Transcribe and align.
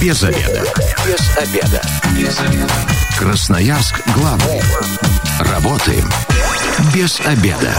Без 0.00 0.22
обеда. 0.22 0.62
Без 1.06 1.36
обеда. 1.36 1.82
Без 2.16 2.40
обеда. 2.40 2.72
Красноярск 3.18 4.00
главный. 4.14 4.62
Работаем 5.40 6.08
без 6.94 7.18
обеда. 7.20 7.74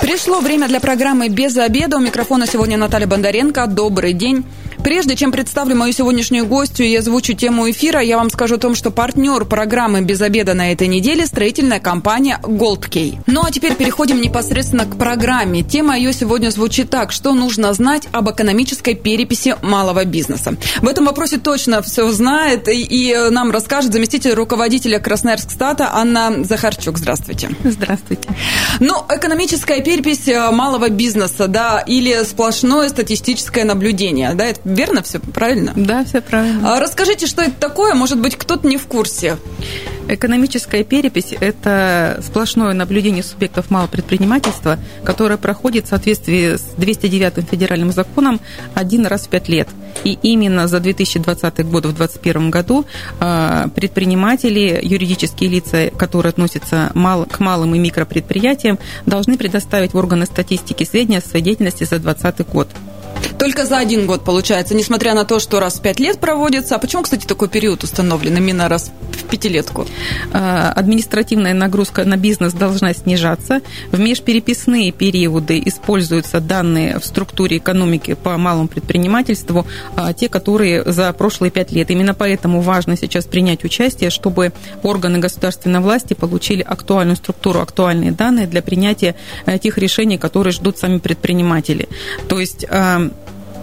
Пришло 0.00 0.40
время 0.40 0.66
для 0.66 0.80
программы 0.80 1.28
«Без 1.28 1.56
обеда». 1.56 1.98
У 1.98 2.00
микрофона 2.00 2.48
сегодня 2.48 2.76
Наталья 2.76 3.06
Бондаренко. 3.06 3.68
Добрый 3.68 4.12
день. 4.12 4.44
Прежде 4.86 5.16
чем 5.16 5.32
представлю 5.32 5.74
мою 5.74 5.92
сегодняшнюю 5.92 6.46
гостью 6.46 6.86
и 6.86 6.94
озвучу 6.94 7.32
тему 7.32 7.68
эфира, 7.68 8.00
я 8.00 8.16
вам 8.16 8.30
скажу 8.30 8.54
о 8.54 8.58
том, 8.58 8.76
что 8.76 8.92
партнер 8.92 9.44
программы 9.44 10.02
«Без 10.02 10.20
обеда» 10.20 10.54
на 10.54 10.70
этой 10.70 10.86
неделе– 10.86 11.26
строительная 11.26 11.80
компания 11.80 12.38
Key. 12.40 13.18
Ну 13.26 13.42
а 13.44 13.50
теперь 13.50 13.74
переходим 13.74 14.20
непосредственно 14.20 14.86
к 14.86 14.96
программе. 14.96 15.64
Тема 15.64 15.98
ее 15.98 16.12
сегодня 16.12 16.50
звучит 16.50 16.88
так. 16.88 17.10
Что 17.10 17.34
нужно 17.34 17.72
знать 17.72 18.06
об 18.12 18.30
экономической 18.30 18.94
переписи 18.94 19.56
малого 19.60 20.04
бизнеса? 20.04 20.54
В 20.80 20.86
этом 20.86 21.06
вопросе 21.06 21.38
точно 21.38 21.82
все 21.82 22.08
знает 22.12 22.68
и 22.68 23.12
нам 23.32 23.50
расскажет 23.50 23.92
заместитель 23.92 24.34
руководителя 24.34 25.00
Красноярск 25.00 25.50
стата 25.50 25.90
Анна 25.94 26.44
Захарчук. 26.44 26.98
Здравствуйте. 26.98 27.50
Здравствуйте. 27.64 28.28
Ну, 28.78 29.04
экономическая 29.08 29.80
перепись 29.80 30.28
малого 30.52 30.90
бизнеса, 30.90 31.48
да, 31.48 31.80
или 31.80 32.22
сплошное 32.22 32.88
статистическое 32.88 33.64
наблюдение, 33.64 34.32
да, 34.34 34.44
это 34.44 34.75
Верно 34.76 35.02
все? 35.02 35.18
Правильно? 35.20 35.72
Да, 35.74 36.04
все 36.04 36.20
правильно. 36.20 36.76
А 36.76 36.80
расскажите, 36.80 37.26
что 37.26 37.40
это 37.42 37.54
такое? 37.58 37.94
Может 37.94 38.20
быть, 38.20 38.36
кто-то 38.36 38.68
не 38.68 38.76
в 38.76 38.86
курсе. 38.86 39.38
Экономическая 40.08 40.84
перепись– 40.84 41.32
это 41.40 42.20
сплошное 42.24 42.74
наблюдение 42.74 43.24
субъектов 43.24 43.70
малопредпринимательства, 43.70 44.78
которое 45.02 45.38
проходит 45.38 45.86
в 45.86 45.88
соответствии 45.88 46.56
с 46.56 46.62
209 46.76 47.48
федеральным 47.48 47.90
законом 47.90 48.40
один 48.74 49.06
раз 49.06 49.22
в 49.26 49.30
пять 49.30 49.48
лет. 49.48 49.68
И 50.04 50.18
именно 50.22 50.68
за 50.68 50.78
2020 50.78 51.64
год, 51.64 51.86
в 51.86 51.94
2021 51.94 52.50
году, 52.50 52.84
а, 53.18 53.68
предприниматели, 53.74 54.78
юридические 54.80 55.50
лица, 55.50 55.90
которые 55.90 56.30
относятся 56.30 56.92
к 56.92 57.40
малым 57.40 57.74
и 57.74 57.78
микропредприятиям, 57.78 58.78
должны 59.06 59.38
предоставить 59.38 59.94
в 59.94 59.96
органы 59.96 60.26
статистики 60.26 60.84
сведения 60.84 61.18
о 61.18 61.22
своей 61.22 61.44
деятельности 61.44 61.84
за 61.84 61.98
2020 61.98 62.46
год. 62.46 62.68
Только 63.38 63.66
за 63.66 63.78
один 63.78 64.06
год 64.06 64.24
получается, 64.24 64.74
несмотря 64.74 65.14
на 65.14 65.24
то, 65.24 65.38
что 65.38 65.60
раз 65.60 65.78
в 65.78 65.82
пять 65.82 66.00
лет 66.00 66.18
проводится. 66.18 66.74
А 66.74 66.78
почему, 66.78 67.02
кстати, 67.02 67.26
такой 67.26 67.48
период 67.48 67.84
установлен 67.84 68.36
именно 68.36 68.68
раз 68.68 68.90
в 69.12 69.24
пятилетку? 69.24 69.86
А, 70.32 70.72
административная 70.72 71.52
нагрузка 71.52 72.04
на 72.04 72.16
бизнес 72.16 72.54
должна 72.54 72.94
снижаться. 72.94 73.60
В 73.92 74.00
межпереписные 74.00 74.90
периоды 74.90 75.62
используются 75.64 76.40
данные 76.40 76.98
в 76.98 77.04
структуре 77.04 77.58
экономики 77.58 78.14
по 78.14 78.36
малому 78.38 78.68
предпринимательству, 78.68 79.66
а 79.96 80.12
те, 80.12 80.28
которые 80.28 80.82
за 80.84 81.12
прошлые 81.12 81.50
пять 81.50 81.72
лет. 81.72 81.90
Именно 81.90 82.14
поэтому 82.14 82.62
важно 82.62 82.96
сейчас 82.96 83.26
принять 83.26 83.64
участие, 83.64 84.10
чтобы 84.10 84.52
органы 84.82 85.18
государственной 85.18 85.80
власти 85.80 86.14
получили 86.14 86.62
актуальную 86.62 87.16
структуру, 87.16 87.60
актуальные 87.60 88.12
данные 88.12 88.46
для 88.46 88.62
принятия 88.62 89.14
э, 89.44 89.58
тех 89.58 89.78
решений, 89.78 90.16
которые 90.16 90.52
ждут 90.52 90.78
сами 90.78 90.98
предприниматели. 90.98 91.88
То 92.28 92.40
есть 92.40 92.64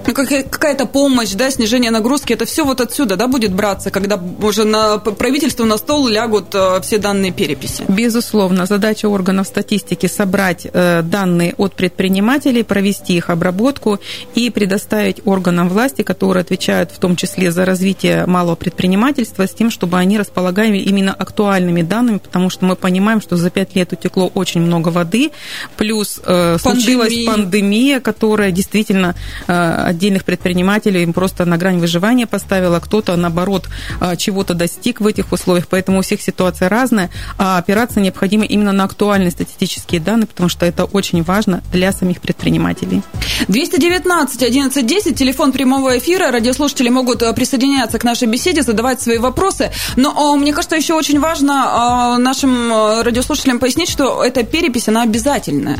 ну, 0.08 0.14
какая-то 0.14 0.86
помощь, 0.86 1.32
да, 1.32 1.50
снижение 1.50 1.92
нагрузки, 1.92 2.34
это 2.34 2.46
все 2.46 2.64
вот 2.66 2.82
отсюда, 2.82 3.16
да, 3.16 3.28
будет 3.28 3.54
браться, 3.54 3.92
когда 3.92 4.20
уже 4.42 4.64
на 4.64 4.98
правительству 4.98 5.66
на 5.66 5.78
стол 5.78 6.08
лягут 6.08 6.54
э, 6.54 6.80
все 6.82 6.98
данные 6.98 7.32
переписи? 7.32 7.86
Безусловно, 7.88 8.66
задача 8.66 9.08
органов 9.08 9.48
статистики 9.48 10.08
собрать 10.08 10.68
э, 10.72 11.02
данные 11.04 11.54
от 11.58 11.76
предпринимателей, 11.76 12.64
провести 12.64 13.16
их 13.16 13.30
обработку 13.30 14.00
и 14.36 14.50
предоставить 14.50 15.22
органам 15.26 15.70
власти, 15.70 16.02
которые 16.02 16.42
отвечают 16.42 16.92
в 16.92 17.00
том 17.00 17.16
числе 17.16 17.52
за 17.52 17.66
развитие 17.66 18.26
малого 18.26 18.56
предпринимательства, 18.56 19.48
с 19.48 19.52
тем, 19.52 19.72
чтобы 19.72 19.98
они 19.98 20.18
располагали 20.18 20.78
именно 20.78 21.14
актуальными 21.14 21.82
данными, 21.82 22.18
потому 22.18 22.50
что 22.50 22.66
мы 22.66 22.76
понимаем, 22.76 23.22
что 23.22 23.38
за 23.38 23.50
пять 23.50 23.76
лет 23.76 23.94
утекло 23.94 24.28
очень 24.34 24.62
много 24.62 24.90
воды, 24.90 25.32
плюс 25.78 26.22
э, 26.26 26.58
случилась 26.60 27.14
пандемия, 27.26 28.00
которая 28.00 28.52
действительно 28.52 29.16
отдельных 29.94 30.26
предпринимателей 30.26 31.04
им 31.04 31.14
просто 31.14 31.46
на 31.46 31.58
грань 31.58 31.80
выживания 31.80 32.28
поставила, 32.28 32.80
кто-то, 32.80 33.16
наоборот, 33.16 33.70
а, 34.00 34.16
чего-то 34.16 34.54
достиг 34.54 35.02
в 35.02 35.08
этих 35.08 35.32
условиях, 35.32 35.68
поэтому 35.68 36.00
у 36.00 36.02
всех 36.02 36.22
ситуация 36.22 36.70
разная, 36.70 37.10
а 37.38 37.58
опираться 37.58 38.00
необходимо 38.00 38.46
именно 38.46 38.72
на 38.72 38.84
актуальные 38.84 39.32
статистические 39.32 40.02
данные, 40.02 40.28
потому 40.28 40.50
что 40.50 40.66
это 40.66 40.86
очень 40.86 41.24
важно 41.24 41.62
для 41.72 41.92
самих 41.92 42.22
предпринимателей. 42.22 43.02
219 43.48 44.44
11 44.44 44.86
10, 44.86 45.18
телефон 45.18 45.52
прямого 45.52 45.98
эфира, 45.98 46.32
радиослушатели 46.32 46.90
могут 46.90 47.22
э, 47.22 47.34
присоединяться 47.34 48.00
к 48.00 48.04
нашей 48.04 48.28
беседе, 48.28 48.62
задавать 48.64 49.02
свои 49.02 49.18
вопросы, 49.18 49.72
но 49.96 50.36
мне 50.36 50.54
кажется, 50.54 50.76
еще 50.76 50.94
очень 50.94 51.20
важно 51.20 52.18
нашим 52.18 52.72
э, 52.72 53.04
радиослушателям 53.04 53.60
пояснить, 53.60 53.90
что 53.90 54.24
эта 54.24 54.44
перепись, 54.44 54.88
она 54.88 55.04
обязательная. 55.04 55.78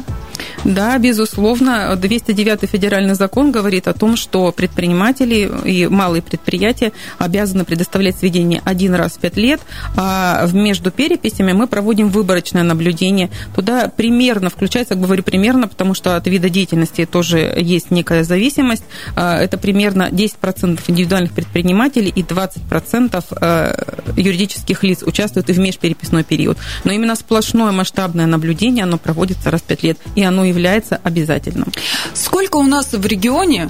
Да, 0.64 0.98
безусловно. 0.98 1.96
209 1.96 2.70
федеральный 2.70 3.16
закон 3.16 3.52
говорит 3.52 3.88
о 3.88 3.94
том, 3.94 4.16
что 4.16 4.52
предприниматели 4.52 5.52
и 5.66 5.88
малые 5.88 6.22
предприятия 6.22 6.94
обязаны 7.18 7.66
предоставлять 7.66 8.18
сведения 8.18 8.62
один 8.64 8.96
раз 8.96 9.14
в 9.14 9.20
пять 9.20 9.38
лет, 9.38 9.62
а 9.98 10.48
между 10.54 10.92
переписями 10.92 11.52
мы 11.52 11.68
проводим 11.68 12.10
выборочное 12.10 12.64
наблюдение. 12.64 13.30
Туда 13.56 13.90
примерно 13.90 14.50
включается, 14.50 14.96
говорю 14.96 15.24
примерно, 15.24 15.68
потому 15.68 15.94
что 15.94 16.16
от 16.16 16.28
вида 16.28 16.50
деятельности 16.50 17.06
тоже 17.06 17.54
есть 17.58 17.92
некая 17.92 18.24
зависимость. 18.24 18.84
А, 19.16 19.38
это 19.38 19.58
примерно 19.58 20.10
10% 20.10 20.80
индивидуальных 20.88 21.34
предпринимателей 21.34 22.12
и 22.16 22.22
20% 22.22 23.24
а, 23.32 23.96
юридических 24.16 24.84
лиц 24.84 25.04
участвуют 25.04 25.50
и 25.50 25.54
в 25.54 25.60
межпереписной 25.60 26.24
период. 26.24 26.58
Но 26.84 26.92
именно 26.92 27.16
сплошное 27.16 27.72
масштабное 27.72 28.26
наблюдение, 28.26 28.84
оно 28.84 28.98
проводится 28.98 29.52
раз 29.52 29.62
в 29.62 29.66
пять 29.66 29.84
лет, 29.84 29.98
и 30.16 30.23
оно 30.24 30.46
является 30.46 31.00
обязательным. 31.04 31.72
Сколько 32.14 32.58
у 32.58 32.64
нас 32.64 32.92
в 32.92 33.06
регионе 33.06 33.70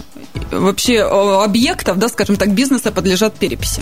вообще 0.52 1.02
объектов, 1.02 1.98
да, 1.98 2.10
скажем 2.10 2.36
так, 2.36 2.54
бизнеса 2.54 2.92
подлежат 2.92 3.36
переписи? 3.36 3.82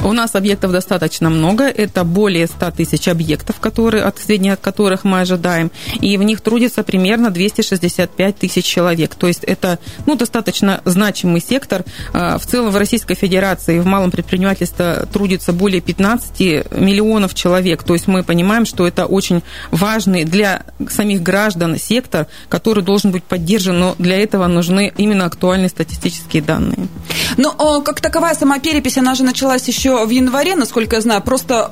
У 0.00 0.12
нас 0.12 0.34
объектов 0.34 0.72
достаточно 0.72 1.30
много. 1.30 1.64
Это 1.64 2.04
более 2.04 2.46
100 2.46 2.70
тысяч 2.72 3.08
объектов, 3.08 3.56
которые, 3.60 4.04
от 4.04 4.18
сведений 4.18 4.50
от 4.50 4.60
которых 4.60 5.04
мы 5.04 5.20
ожидаем. 5.20 5.70
И 6.00 6.16
в 6.16 6.22
них 6.22 6.40
трудится 6.40 6.82
примерно 6.82 7.30
265 7.30 8.36
тысяч 8.36 8.64
человек. 8.64 9.14
То 9.14 9.26
есть 9.26 9.44
это 9.44 9.78
ну, 10.06 10.14
достаточно 10.14 10.80
значимый 10.84 11.40
сектор. 11.40 11.84
А, 12.12 12.38
в 12.38 12.46
целом 12.46 12.70
в 12.70 12.76
Российской 12.76 13.14
Федерации 13.14 13.80
в 13.80 13.86
малом 13.86 14.10
предпринимательстве 14.10 15.06
трудится 15.12 15.52
более 15.52 15.80
15 15.80 16.40
миллионов 16.72 17.34
человек. 17.34 17.82
То 17.82 17.94
есть 17.94 18.06
мы 18.06 18.22
понимаем, 18.22 18.66
что 18.66 18.86
это 18.86 19.06
очень 19.06 19.42
важный 19.70 20.24
для 20.24 20.62
самих 20.88 21.22
граждан 21.22 21.78
сектор, 21.78 22.07
который 22.48 22.82
должен 22.82 23.10
быть 23.10 23.24
поддержан, 23.24 23.78
но 23.78 23.94
для 23.98 24.22
этого 24.22 24.46
нужны 24.46 24.92
именно 24.96 25.24
актуальные 25.24 25.68
статистические 25.68 26.42
данные. 26.42 26.88
Но 27.36 27.54
ну, 27.58 27.82
как 27.82 28.00
таковая 28.00 28.34
сама 28.34 28.58
перепись, 28.58 28.98
она 28.98 29.14
же 29.14 29.24
началась 29.24 29.66
еще 29.68 30.04
в 30.04 30.10
январе, 30.10 30.54
насколько 30.54 30.96
я 30.96 31.02
знаю, 31.02 31.22
просто 31.22 31.68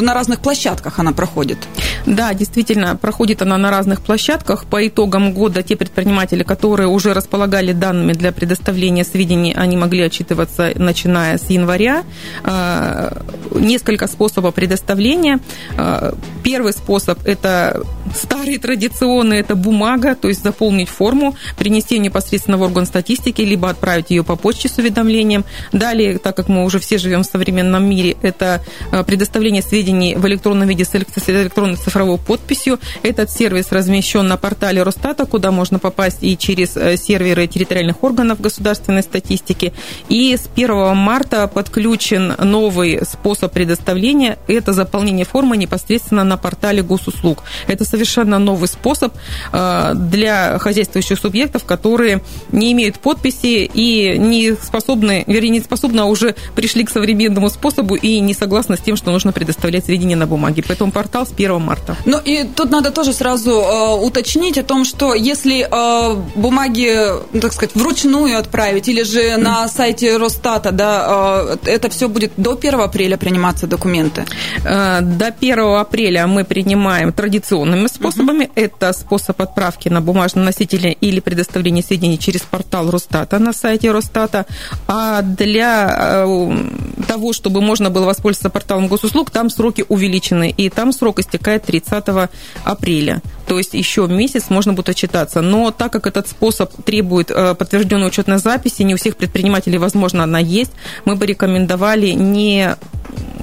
на 0.00 0.14
разных 0.14 0.40
площадках 0.40 0.98
она 0.98 1.12
проходит. 1.12 1.58
Да, 2.06 2.34
действительно, 2.34 2.96
проходит 2.96 3.42
она 3.42 3.58
на 3.58 3.70
разных 3.70 4.02
площадках. 4.02 4.64
По 4.64 4.86
итогам 4.86 5.32
года 5.32 5.62
те 5.62 5.76
предприниматели, 5.76 6.42
которые 6.42 6.88
уже 6.88 7.14
располагали 7.14 7.72
данными 7.72 8.12
для 8.12 8.32
предоставления 8.32 9.04
сведений, 9.04 9.54
они 9.54 9.76
могли 9.76 10.02
отчитываться, 10.02 10.72
начиная 10.74 11.38
с 11.38 11.50
января. 11.50 12.04
А, 12.44 13.22
несколько 13.54 14.06
способов 14.06 14.54
предоставления. 14.54 15.40
А, 15.76 16.14
первый 16.42 16.72
способ– 16.72 17.18
это 17.24 17.82
старый 18.14 18.58
традиционный, 18.58 19.40
это 19.40 19.54
бумага, 19.70 20.16
то 20.16 20.28
есть 20.28 20.42
заполнить 20.42 20.88
форму, 20.88 21.36
принести 21.56 21.94
ее 21.94 22.00
непосредственно 22.00 22.58
в 22.58 22.62
орган 22.62 22.86
статистики, 22.86 23.42
либо 23.42 23.70
отправить 23.70 24.10
ее 24.10 24.24
по 24.24 24.34
почте 24.34 24.68
с 24.68 24.78
уведомлением. 24.78 25.44
Далее, 25.72 26.18
так 26.18 26.36
как 26.36 26.48
мы 26.48 26.64
уже 26.64 26.80
все 26.80 26.98
живем 26.98 27.22
в 27.22 27.26
современном 27.26 27.88
мире, 27.88 28.16
это 28.22 28.62
а, 28.90 29.04
предоставление 29.04 29.62
сведений 29.62 30.16
в 30.16 30.26
электронном 30.26 30.68
виде 30.68 30.84
с 30.84 30.94
электронной 30.94 31.76
цифровой 31.76 32.18
подписью. 32.18 32.80
Этот 33.04 33.30
сервис 33.30 33.70
размещен 33.70 34.26
на 34.26 34.36
портале 34.36 34.82
Росстата, 34.82 35.24
куда 35.24 35.52
можно 35.52 35.78
попасть 35.78 36.18
и 36.22 36.36
через 36.36 36.76
э, 36.76 36.96
серверы 36.96 37.46
территориальных 37.46 38.02
органов 38.02 38.40
государственной 38.40 39.02
статистики. 39.02 39.72
И 40.08 40.36
с 40.36 40.48
1 40.52 40.96
марта 40.96 41.46
подключен 41.46 42.34
новый 42.38 43.04
способ 43.04 43.52
предоставления. 43.52 44.38
Это 44.48 44.72
заполнение 44.72 45.24
формы 45.24 45.56
непосредственно 45.56 46.24
на 46.24 46.36
портале 46.36 46.82
госуслуг. 46.82 47.44
Это 47.68 47.84
совершенно 47.84 48.38
новый 48.38 48.68
способ 48.68 49.14
э, 49.52 49.59
для 49.94 50.58
хозяйствующих 50.58 51.18
субъектов, 51.18 51.64
которые 51.64 52.22
не 52.52 52.72
имеют 52.72 52.98
подписи 52.98 53.70
и 53.72 54.18
не 54.18 54.52
способны, 54.52 55.24
вернее, 55.26 55.50
не 55.50 55.60
способны, 55.60 56.00
а 56.00 56.04
уже 56.04 56.34
пришли 56.54 56.84
к 56.84 56.90
современному 56.90 57.50
способу 57.50 57.94
и 57.94 58.20
не 58.20 58.34
согласны 58.34 58.76
с 58.76 58.80
тем, 58.80 58.96
что 58.96 59.10
нужно 59.10 59.32
предоставлять 59.32 59.84
сведения 59.84 60.16
на 60.16 60.26
бумаге. 60.26 60.62
Поэтому 60.66 60.92
портал 60.92 61.26
с 61.26 61.32
1 61.32 61.60
марта. 61.60 61.96
Ну 62.04 62.18
и 62.24 62.44
тут 62.44 62.70
надо 62.70 62.90
тоже 62.90 63.12
сразу 63.12 63.50
э, 63.50 64.04
уточнить 64.04 64.58
о 64.58 64.62
том, 64.62 64.84
что 64.84 65.14
если 65.14 65.66
э, 65.70 66.16
бумаги, 66.34 66.96
ну, 67.32 67.40
так 67.40 67.52
сказать, 67.52 67.74
вручную 67.74 68.38
отправить 68.38 68.88
или 68.88 69.02
же 69.02 69.36
на 69.36 69.68
сайте 69.68 70.16
Росстата, 70.16 70.72
да, 70.72 71.56
э, 71.64 71.70
это 71.70 71.90
все 71.90 72.08
будет 72.08 72.32
до 72.36 72.52
1 72.52 72.80
апреля 72.80 73.16
приниматься 73.16 73.66
документы? 73.66 74.24
Э, 74.64 75.00
до 75.00 75.26
1 75.26 75.58
апреля 75.76 76.26
мы 76.26 76.44
принимаем 76.44 77.12
традиционными 77.12 77.86
способами. 77.86 78.44
Угу. 78.44 78.52
Это 78.54 78.92
способ 78.92 79.40
отправки 79.50 79.88
на 79.88 80.00
бумажном 80.00 80.44
носителе 80.44 80.92
или 80.92 81.20
предоставления 81.20 81.82
сведений 81.82 82.18
через 82.18 82.42
портал 82.42 82.90
Росстата 82.90 83.38
на 83.38 83.52
сайте 83.52 83.90
Росстата. 83.92 84.46
А 84.86 85.22
для 85.22 86.24
э, 86.24 87.04
того, 87.06 87.32
чтобы 87.32 87.60
можно 87.60 87.90
было 87.90 88.06
воспользоваться 88.06 88.50
порталом 88.50 88.88
госуслуг, 88.88 89.30
там 89.30 89.50
сроки 89.50 89.84
увеличены. 89.88 90.50
И 90.56 90.70
там 90.70 90.92
срок 90.92 91.18
истекает 91.18 91.64
30 91.64 92.30
апреля. 92.64 93.20
То 93.50 93.58
есть 93.58 93.74
еще 93.74 94.06
месяц 94.06 94.44
можно 94.48 94.74
будет 94.74 94.90
отчитаться. 94.90 95.40
Но 95.40 95.72
так 95.72 95.92
как 95.92 96.06
этот 96.06 96.28
способ 96.28 96.70
требует 96.84 97.32
э, 97.32 97.56
подтвержденной 97.56 98.06
учетной 98.06 98.38
записи, 98.38 98.82
не 98.82 98.94
у 98.94 98.96
всех 98.96 99.16
предпринимателей, 99.16 99.78
возможно, 99.78 100.22
она 100.22 100.38
есть, 100.38 100.70
мы 101.04 101.16
бы 101.16 101.26
рекомендовали 101.26 102.10
не 102.10 102.76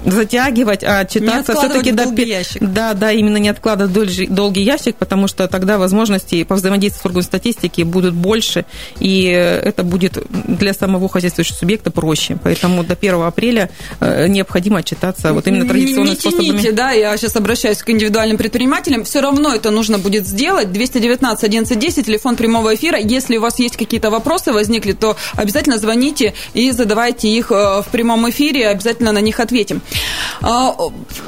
затягивать, 0.06 0.84
а 0.84 1.06
читаться 1.06 1.54
все-таки 1.54 1.92
до 1.92 2.04
ящик. 2.22 2.62
Да, 2.62 2.94
да, 2.94 3.12
именно 3.12 3.38
не 3.38 3.50
откладывать 3.50 4.34
долгий 4.34 4.62
ящик, 4.62 4.96
потому 4.96 5.28
что 5.28 5.48
тогда 5.48 5.78
возможности 5.78 6.44
по 6.44 6.56
взаимодействию 6.56 7.02
с 7.02 7.06
органом 7.06 7.24
статистики 7.24 7.82
будут 7.82 8.14
больше, 8.14 8.66
и 9.00 9.24
это 9.24 9.84
будет 9.84 10.18
для 10.30 10.74
самого 10.74 11.10
хозяйствующего 11.10 11.56
субъекта 11.56 11.92
проще. 11.92 12.38
Поэтому 12.42 12.84
до 12.84 12.94
1 12.94 13.22
апреля 13.22 13.70
э, 14.00 14.28
необходимо 14.28 14.80
отчитаться 14.80 15.34
вот 15.34 15.48
именно 15.48 15.68
традиционными 15.68 16.10
не 16.10 16.20
способами. 16.20 16.48
Тяните, 16.48 16.72
да, 16.72 16.92
я 16.92 17.16
сейчас 17.18 17.36
обращаюсь 17.36 17.80
к 17.80 17.90
индивидуальным 17.90 18.38
предпринимателям, 18.38 19.04
все 19.04 19.22
равно 19.22 19.54
это 19.54 19.72
нужно 19.72 19.97
будет 19.98 20.28
сделать. 20.28 20.72
219 20.72 21.44
1110, 21.44 22.06
телефон 22.06 22.36
прямого 22.36 22.76
эфира. 22.76 22.98
Если 23.00 23.38
у 23.38 23.42
вас 23.42 23.60
есть 23.60 23.78
какие-то 23.78 24.10
вопросы 24.10 24.52
возникли, 24.52 24.94
то 24.94 25.16
обязательно 25.34 25.78
звоните 25.78 26.34
и 26.54 26.72
задавайте 26.72 27.30
их 27.30 27.52
э, 27.52 27.82
в 27.82 27.88
прямом 27.92 28.30
эфире, 28.30 28.68
обязательно 28.68 29.12
на 29.12 29.20
них 29.20 29.40
ответим. 29.40 29.82
А, 30.42 30.76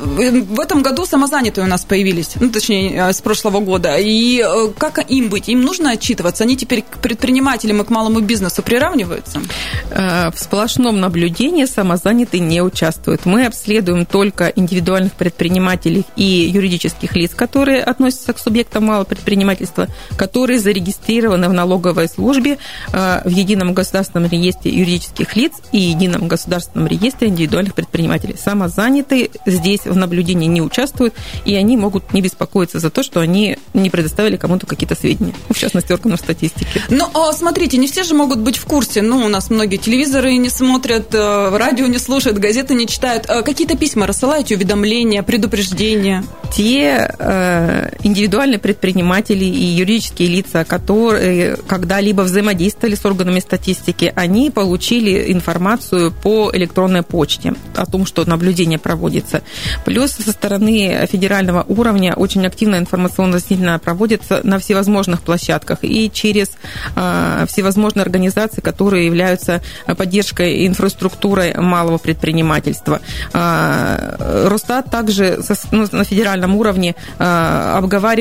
в 0.02 0.60
этом 0.60 0.84
году 0.84 1.06
самозанятые 1.06 1.66
у 1.66 1.68
нас 1.68 1.86
появились, 1.86 2.32
ну, 2.40 2.50
точнее, 2.50 2.96
э, 2.96 3.14
с 3.14 3.22
прошлого 3.22 3.60
года. 3.60 3.98
И 3.98 4.42
э, 4.42 4.68
как 4.78 5.00
им 5.10 5.30
быть? 5.30 5.50
Им 5.50 5.62
нужно 5.62 5.92
отчитываться? 5.92 6.44
Они 6.44 6.56
теперь 6.56 6.84
к 6.84 7.00
предпринимателям 7.00 7.82
и 7.82 7.84
к 7.84 7.90
малому 7.90 8.20
бизнесу 8.20 8.62
приравниваются? 8.62 9.42
В 9.90 10.34
сплошном 10.36 11.00
наблюдении 11.00 11.66
самозанятые 11.66 12.42
не 12.42 12.62
участвуют. 12.62 13.26
Мы 13.26 13.46
обследуем 13.46 14.06
только 14.06 14.52
индивидуальных 14.56 15.14
предпринимателей 15.14 16.06
и 16.16 16.24
юридических 16.24 17.16
лиц, 17.16 17.32
которые 17.36 17.82
относятся 17.84 18.34
к 18.34 18.40
субъектам 18.60 18.86
малого 18.86 19.06
предпринимательства, 19.06 19.88
которые 20.18 20.60
зарегистрированы 20.60 21.48
в 21.48 21.54
налоговой 21.54 22.10
службе 22.10 22.58
в 22.92 23.30
Едином 23.30 23.74
государственном 23.74 24.30
реестре 24.30 24.72
юридических 24.72 25.36
лиц 25.36 25.54
и 25.72 25.80
Едином 25.80 26.28
государственном 26.28 26.88
реестре 26.88 27.30
индивидуальных 27.30 27.74
предпринимателей. 27.74 28.36
Самозанятые 28.38 29.30
здесь 29.46 29.82
в 29.86 29.96
наблюдении 29.96 30.48
не 30.48 30.62
участвуют, 30.62 31.14
и 31.46 31.56
они 31.56 31.78
могут 31.78 32.12
не 32.14 32.22
беспокоиться 32.22 32.80
за 32.80 32.90
то, 32.90 33.02
что 33.02 33.22
они 33.22 33.58
не 33.74 33.90
предоставили 33.90 34.36
кому-то 34.36 34.66
какие-то 34.66 34.96
сведения, 34.96 35.34
в 35.50 35.58
частности, 35.58 35.94
органам 35.94 36.18
статистики. 36.18 36.82
Ну, 36.90 37.08
а 37.14 37.32
смотрите, 37.32 37.78
не 37.78 37.88
все 37.88 38.04
же 38.04 38.14
могут 38.14 38.40
быть 38.40 38.58
в 38.58 38.66
курсе. 38.66 39.02
Ну, 39.02 39.26
у 39.26 39.30
нас 39.30 39.50
многие 39.50 39.78
телевизоры 39.78 40.36
не 40.36 40.50
смотрят, 40.50 41.14
э, 41.14 41.58
радио 41.58 41.88
не 41.88 41.98
слушают, 41.98 42.38
газеты 42.40 42.74
не 42.74 42.88
читают. 42.88 43.26
А 43.30 43.42
какие-то 43.42 43.78
письма 43.78 44.06
рассылаете, 44.06 44.56
уведомления, 44.56 45.24
предупреждения? 45.24 46.24
Те 46.54 47.16
э, 47.20 47.92
индивидуальные 48.04 48.49
предприниматели 48.58 49.46
и 49.46 49.66
юридические 49.66 50.30
лица, 50.30 50.64
которые 50.64 51.58
когда-либо 51.68 52.22
взаимодействовали 52.22 52.96
с 52.96 53.06
органами 53.06 53.40
статистики, 53.40 54.12
они 54.16 54.52
получили 54.52 55.32
информацию 55.32 56.12
по 56.12 56.52
электронной 56.54 57.04
почте 57.04 57.54
о 57.76 57.86
том, 57.86 58.06
что 58.06 58.28
наблюдение 58.28 58.80
проводится. 58.80 59.42
Плюс 59.86 60.12
со 60.12 60.32
стороны 60.32 61.08
федерального 61.12 61.66
уровня 61.68 62.14
очень 62.16 62.46
активная 62.46 62.80
информационно-разъяснительная 62.80 63.80
проводится 63.80 64.42
на 64.44 64.60
всевозможных 64.60 65.22
площадках 65.22 65.80
и 65.82 66.10
через 66.12 66.52
э, 66.96 67.46
всевозможные 67.48 68.04
организации, 68.04 68.62
которые 68.62 69.06
являются 69.06 69.62
поддержкой 69.98 70.68
инфраструктурой 70.68 71.54
малого 71.56 71.98
предпринимательства. 71.98 73.02
Э, 73.34 74.48
Росстат 74.48 74.90
также 74.90 75.40
ну, 75.72 75.86
на 75.92 76.04
федеральном 76.04 76.56
уровне 76.56 76.96
э, 77.18 77.74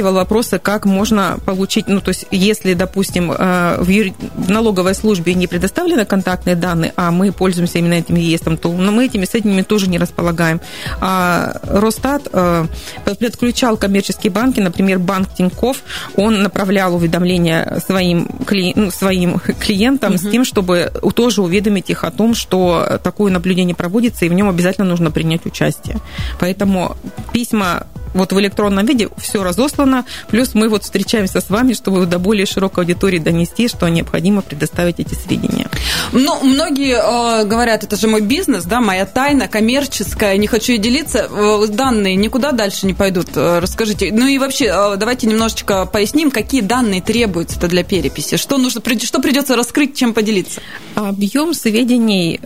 обговаривал 0.08 0.14
вопросы, 0.14 0.58
как 0.58 0.84
можно 0.84 1.38
получить, 1.44 1.88
ну, 1.88 2.00
то 2.00 2.10
есть, 2.10 2.26
если, 2.31 2.75
допустим, 2.75 3.28
в, 3.31 3.88
юри... 3.88 4.14
в 4.34 4.50
налоговой 4.50 4.94
службе 4.94 5.34
не 5.34 5.46
предоставлены 5.46 6.05
контактные 6.05 6.56
данные, 6.56 6.93
а 6.96 7.10
мы 7.10 7.32
пользуемся 7.32 7.78
именно 7.78 7.94
этим 7.94 8.16
реестром, 8.16 8.56
то 8.56 8.70
мы 8.70 9.06
этими 9.06 9.25
сведениями 9.25 9.62
тоже 9.62 9.88
не 9.88 9.99
располагаем. 9.99 10.60
А 11.00 11.60
Росстат 11.64 12.28
э, 12.32 12.66
подключал 13.05 13.76
коммерческие 13.76 14.31
банки, 14.31 14.60
например, 14.60 14.99
банк 14.99 15.34
Тиньков, 15.34 15.82
он 16.16 16.43
направлял 16.43 16.94
уведомления 16.94 17.81
своим, 17.87 18.28
кли... 18.46 18.72
ну, 18.75 18.90
своим 18.90 19.38
клиентам 19.38 20.14
угу. 20.14 20.19
с 20.19 20.31
тем, 20.31 20.44
чтобы 20.44 20.93
тоже 21.14 21.43
уведомить 21.43 21.90
их 21.90 22.05
о 22.05 22.10
том, 22.10 22.34
что 22.34 23.00
такое 23.02 23.32
наблюдение 23.32 23.75
проводится, 23.75 24.25
и 24.25 24.28
в 24.28 24.32
нем 24.32 24.49
обязательно 24.49 24.87
нужно 24.87 25.10
принять 25.10 25.46
участие. 25.46 25.99
Поэтому 26.38 26.96
письма 27.32 27.87
вот 28.14 28.32
в 28.32 28.40
электронном 28.40 28.87
виде 28.87 29.08
все 29.16 29.43
разослано, 29.43 30.05
плюс 30.28 30.55
мы 30.55 30.69
вот 30.69 30.84
встречаемся 30.84 31.40
с 31.40 31.50
вами, 31.50 31.72
чтобы 31.72 32.06
до 32.06 32.19
более 32.19 32.46
широкой 32.46 32.84
аудитории 32.84 33.19
донести, 33.19 33.69
что 33.69 33.88
необходимо 33.88 34.43
предоставить 34.43 35.00
эти 35.00 35.14
сведения. 35.14 35.69
Ну, 36.12 36.43
многие 36.43 36.96
э, 36.96 37.44
говорят, 37.44 37.84
это 37.84 37.96
же 37.96 38.08
мой 38.08 38.20
бизнес, 38.20 38.64
да, 38.64 38.81
моя 38.81 39.06
тайна 39.06 39.49
коммерческая, 39.49 40.37
не 40.37 40.46
хочу 40.46 40.72
и 40.72 40.78
делиться. 40.78 41.28
Э, 41.31 41.66
данные 41.69 42.16
никуда 42.16 42.52
дальше 42.52 42.87
не 42.87 42.94
пойдут. 42.94 43.28
Э, 43.34 43.58
расскажите. 43.58 44.10
Ну 44.12 44.26
и 44.26 44.38
вообще, 44.38 44.66
э, 44.66 44.96
давайте 44.96 45.26
немножечко 45.26 45.87
поясним, 45.87 46.31
какие 46.31 46.60
данные 46.60 47.02
требуются 47.02 47.58
для 47.69 47.84
переписи, 47.84 48.37
что 48.37 48.56
нужно, 48.58 48.81
что 48.81 49.20
придется 49.20 49.56
раскрыть, 49.56 49.96
чем 49.96 50.14
поделиться. 50.14 50.60
Объем 50.94 51.55
сведений 51.55 52.40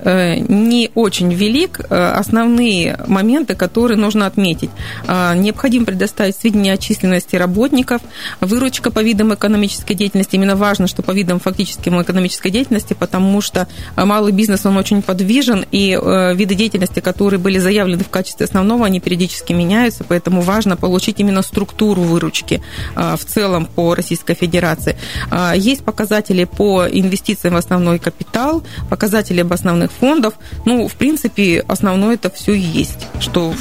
не 0.49 0.91
очень 0.95 1.33
велик. 1.33 1.81
Основные 1.91 2.99
моменты, 3.07 3.55
которые 3.55 3.99
нужно 3.99 4.27
отметить. 4.27 4.71
Э, 5.07 5.35
необходимо 5.53 5.85
предоставить 5.85 6.37
сведения 6.37 6.73
о 6.73 6.79
численности 6.79 7.37
работников, 7.37 8.01
выручка 8.41 8.91
по 8.91 9.01
видам 9.03 9.35
экономической 9.35 9.95
деятельности. 9.95 10.37
Именно 10.37 10.57
важно, 10.57 10.87
что 10.87 11.03
по 11.03 11.11
видам 11.11 11.41
фактически 11.41 11.91
экономической 11.91 12.51
деятельности, 12.51 12.95
потому 12.95 13.41
что 13.43 13.69
малый 13.97 14.33
бизнес, 14.33 14.65
он 14.65 14.79
очень 14.79 15.03
подвижен, 15.03 15.67
и 15.71 15.99
э, 16.01 16.35
виды 16.35 16.55
деятельности, 16.55 17.01
которые 17.01 17.39
были 17.39 17.59
заявлены 17.59 18.03
в 18.03 18.09
качестве 18.09 18.45
основного, 18.45 18.87
они 18.87 18.99
периодически 18.99 19.53
меняются, 19.53 20.05
поэтому 20.05 20.41
важно 20.41 20.77
получить 20.77 21.21
именно 21.21 21.43
структуру 21.43 22.01
выручки 22.01 22.63
э, 22.97 23.17
в 23.17 23.25
целом 23.25 23.67
по 23.67 23.95
Российской 23.95 24.35
Федерации. 24.35 24.97
Э, 25.31 25.53
есть 25.55 25.85
показатели 25.85 26.45
по 26.45 26.87
инвестициям 26.89 27.55
в 27.55 27.59
основной 27.59 27.99
капитал, 27.99 28.63
показатели 28.89 29.41
об 29.43 29.53
основных 29.53 29.93
фондов. 29.93 30.35
Ну, 30.65 30.89
в 30.89 30.95
принципе, 30.95 31.63
основное 31.69 32.15
это 32.15 32.31
все 32.31 32.55
есть, 32.55 33.07
что 33.21 33.53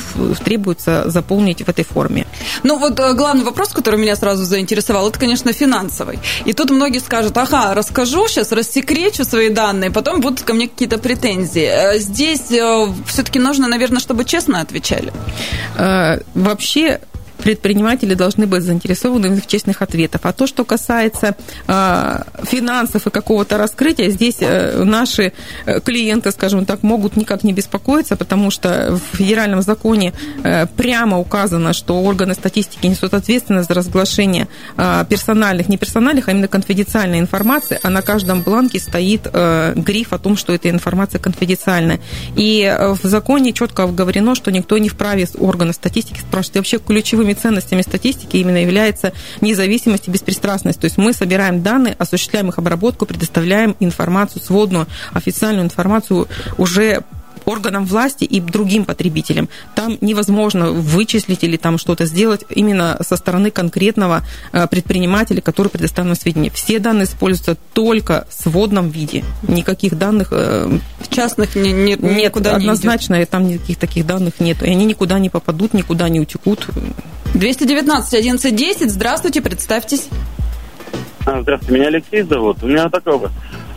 требуется 0.46 1.10
заполнить 1.10 1.62
в 1.62 1.70
этой 1.70 1.81
форме. 1.84 2.26
Ну 2.64 2.78
вот 2.78 3.00
э, 3.00 3.14
главный 3.14 3.44
вопрос, 3.44 3.70
который 3.70 4.00
меня 4.00 4.16
сразу 4.16 4.44
заинтересовал, 4.44 5.10
это, 5.10 5.20
конечно, 5.20 5.54
финансовый. 5.54 6.20
И 6.46 6.54
тут 6.54 6.72
многие 6.72 7.00
скажут, 7.00 7.38
ага, 7.38 7.74
расскажу 7.74 8.28
сейчас, 8.28 8.52
рассекречу 8.52 9.24
свои 9.26 9.50
данные, 9.50 9.92
потом 9.92 10.22
будут 10.22 10.42
ко 10.42 10.54
мне 10.54 10.68
какие-то 10.68 10.98
претензии. 10.98 11.68
Э, 11.68 12.00
здесь 12.00 12.52
э, 12.52 12.88
все-таки 13.08 13.40
нужно, 13.40 13.68
наверное, 13.68 14.00
чтобы 14.00 14.26
честно 14.26 14.62
отвечали. 14.62 15.14
Вообще 16.34 17.00
предприниматели 17.42 18.14
должны 18.14 18.48
быть 18.48 18.64
заинтересованы 18.64 19.42
в 19.42 19.48
честных 19.48 19.82
ответах. 19.82 20.22
А 20.24 20.34
то, 20.34 20.48
что 20.48 20.64
касается 20.64 21.36
э, 21.68 22.24
финансов 22.44 23.08
и 23.08 23.10
какого-то 23.10 23.58
раскрытия, 23.58 24.10
здесь 24.10 24.38
э, 24.40 24.84
наши 24.84 25.34
э, 25.66 25.80
клиенты, 25.82 26.32
скажем 26.32 26.66
так, 26.66 26.84
могут 26.84 27.18
никак 27.18 27.44
не 27.44 27.54
беспокоиться, 27.54 28.16
потому 28.16 28.52
что 28.52 29.00
в 29.12 29.18
федеральном 29.18 29.62
законе 29.62 30.14
э, 30.44 30.68
прямо 30.68 31.20
указано, 31.20 31.74
что 31.74 32.02
органы 32.02 32.34
статистики 32.34 32.88
несут 32.88 33.14
ответственность 33.14 33.68
за 33.68 33.74
разглашение 33.74 34.48
э, 34.78 35.06
персональных, 35.10 35.70
не 35.70 35.78
персональных, 35.78 36.28
а 36.28 36.32
именно 36.32 36.48
конфиденциальной 36.48 37.20
информации, 37.20 37.80
а 37.84 37.90
на 37.90 38.02
каждом 38.02 38.42
бланке 38.42 38.80
стоит 38.80 39.28
гриф 39.76 40.14
о 40.14 40.18
том, 40.18 40.38
что 40.38 40.54
эта 40.54 40.70
информация 40.70 41.20
конфиденциальная. 41.20 42.00
И 42.36 42.74
в 43.02 43.08
законе 43.08 43.54
четко 43.54 43.84
оговорено, 43.84 44.36
что 44.36 44.52
никто 44.52 44.78
не 44.78 44.90
вправе 44.90 45.26
с 45.26 45.36
органов 45.38 45.76
статистики 45.76 46.20
спрашивать 46.20 46.58
вообще 46.58 46.80
ключевыми 46.80 47.31
основными 47.32 47.34
ценностями 47.34 47.82
статистики 47.82 48.38
именно 48.38 48.62
является 48.62 49.14
независимость 49.42 50.08
и 50.08 50.12
беспристрастность. 50.12 50.80
То 50.80 50.86
есть 50.86 50.98
мы 50.98 51.14
собираем 51.14 51.62
данные, 51.64 51.96
осуществляем 51.98 52.50
их 52.50 52.58
обработку, 52.58 53.06
предоставляем 53.06 53.76
информацию 53.80 54.42
сводную, 54.42 54.88
официальную 55.14 55.66
информацию 55.66 56.28
уже 56.58 57.04
органам 57.46 57.86
власти 57.86 58.24
и 58.24 58.40
другим 58.40 58.86
потребителям. 58.86 59.50
Там 59.76 59.98
невозможно 60.02 60.72
вычислить 60.72 61.44
или 61.44 61.58
там 61.58 61.78
что-то 61.78 62.06
сделать 62.06 62.46
именно 62.50 62.98
со 63.02 63.16
стороны 63.16 63.52
конкретного 63.52 64.24
э, 64.52 64.68
предпринимателя, 64.68 65.42
который 65.42 65.70
предоставлен 65.70 66.16
сведения. 66.16 66.50
Все 66.52 66.80
данные 66.80 67.06
используются 67.06 67.58
только 67.74 68.28
в 68.30 68.34
сводном 68.34 68.90
виде. 68.90 69.24
Никаких 69.48 69.98
данных... 69.98 70.30
Э, 70.32 70.70
Частных 71.10 71.56
не, 71.56 71.72
не, 71.74 71.96
нет, 71.96 72.02
никуда 72.02 72.56
однозначно 72.56 73.20
не 73.20 73.26
там 73.26 73.48
никаких 73.48 73.78
таких 73.78 74.06
данных 74.06 74.40
нет. 74.40 74.62
И 74.64 74.70
они 74.70 74.86
никуда 74.86 75.20
не 75.20 75.30
попадут, 75.30 75.74
никуда 75.74 76.08
не 76.10 76.20
утекут. 76.20 76.68
219 77.34 78.14
11 78.14 78.56
10. 78.56 78.92
Здравствуйте, 78.92 79.42
представьтесь. 79.42 80.08
А, 81.26 81.42
здравствуйте, 81.42 81.74
меня 81.74 81.88
Алексей 81.88 82.22
зовут. 82.24 82.64
У 82.64 82.68
меня 82.68 82.90
такой 82.90 83.14
вопрос. 83.14 83.32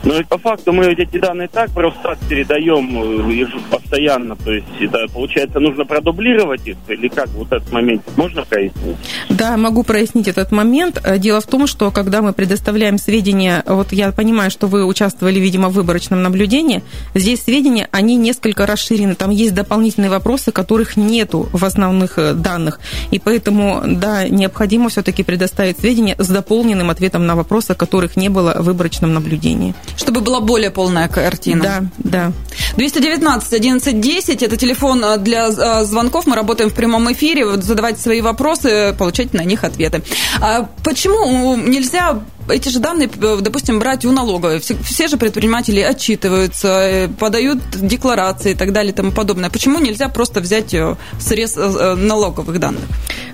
Ну, 0.05 0.13
ведь 0.15 0.27
по 0.27 0.37
факту 0.37 0.71
мы 0.71 0.85
эти 0.85 1.17
данные 1.17 1.47
так 1.47 1.71
просто 1.71 1.99
так 2.03 2.19
передаем 2.29 3.41
э, 3.41 3.47
постоянно. 3.71 4.35
То 4.35 4.53
есть 4.53 4.67
это, 4.79 5.07
получается, 5.11 5.59
нужно 5.59 5.83
продублировать 5.83 6.67
их 6.67 6.77
или 6.87 7.07
как 7.07 7.27
вот 7.29 7.51
этот 7.51 7.71
момент 7.71 8.03
можно 8.15 8.43
прояснить? 8.45 8.97
Да, 9.29 9.57
могу 9.57 9.81
прояснить 9.83 10.27
этот 10.27 10.51
момент. 10.51 11.01
Э, 11.03 11.17
дело 11.17 11.41
в 11.41 11.47
том, 11.47 11.65
что 11.65 11.89
когда 11.89 12.21
мы 12.21 12.33
предоставляем 12.33 12.99
сведения, 12.99 13.63
вот 13.65 13.93
я 13.93 14.11
понимаю, 14.11 14.51
что 14.51 14.67
вы 14.67 14.85
участвовали, 14.85 15.39
видимо, 15.39 15.69
в 15.69 15.73
выборочном 15.73 16.21
наблюдении, 16.21 16.83
здесь 17.15 17.43
сведения, 17.43 17.89
они 17.91 18.15
несколько 18.15 18.67
расширены. 18.67 19.15
Там 19.15 19.31
есть 19.31 19.55
дополнительные 19.55 20.11
вопросы, 20.11 20.51
которых 20.51 20.97
нету 20.97 21.49
в 21.51 21.65
основных 21.65 22.19
э, 22.19 22.33
данных. 22.33 22.79
И 23.09 23.17
поэтому, 23.17 23.81
да, 23.87 24.29
необходимо 24.29 24.89
все-таки 24.89 25.23
предоставить 25.23 25.79
сведения 25.79 26.15
с 26.19 26.27
дополненным 26.27 26.91
ответом 26.91 27.25
на 27.25 27.35
вопросы, 27.35 27.73
которых 27.73 28.15
не 28.15 28.29
было 28.29 28.53
в 28.59 28.65
выборочном 28.65 29.11
наблюдении. 29.11 29.73
Чтобы 29.97 30.21
была 30.21 30.39
более 30.39 30.71
полная 30.71 31.07
картина. 31.07 31.89
Да, 31.99 32.31
да. 32.31 32.31
219 32.77 33.53
11 33.53 34.01
10 34.01 34.43
это 34.43 34.57
телефон 34.57 35.03
э, 35.03 35.17
для 35.17 35.47
э, 35.47 35.85
звонков. 35.85 36.25
Мы 36.25 36.35
работаем 36.35 36.69
в 36.69 36.73
прямом 36.73 37.11
эфире. 37.13 37.45
Вот 37.45 37.63
задавайте 37.63 38.01
свои 38.01 38.21
вопросы, 38.21 38.95
получать 38.97 39.33
на 39.33 39.43
них 39.43 39.63
ответы. 39.63 40.03
А 40.41 40.67
почему 40.83 41.55
нельзя 41.55 42.19
эти 42.49 42.69
же 42.69 42.79
данные, 42.79 43.09
э, 43.09 43.37
допустим, 43.41 43.79
брать 43.79 44.05
у 44.05 44.11
налоговой. 44.11 44.59
Все, 44.59 44.75
все 44.83 45.07
же 45.07 45.17
предприниматели 45.17 45.79
отчитываются, 45.79 47.09
подают 47.19 47.59
декларации 47.73 48.51
и 48.51 48.55
так 48.55 48.73
далее 48.73 48.91
и 48.91 48.95
тому 48.95 49.11
подобное. 49.11 49.49
Почему 49.49 49.79
нельзя 49.79 50.09
просто 50.09 50.41
взять 50.41 50.75
срез 51.19 51.55
налоговых 51.55 52.59
данных? 52.59 52.83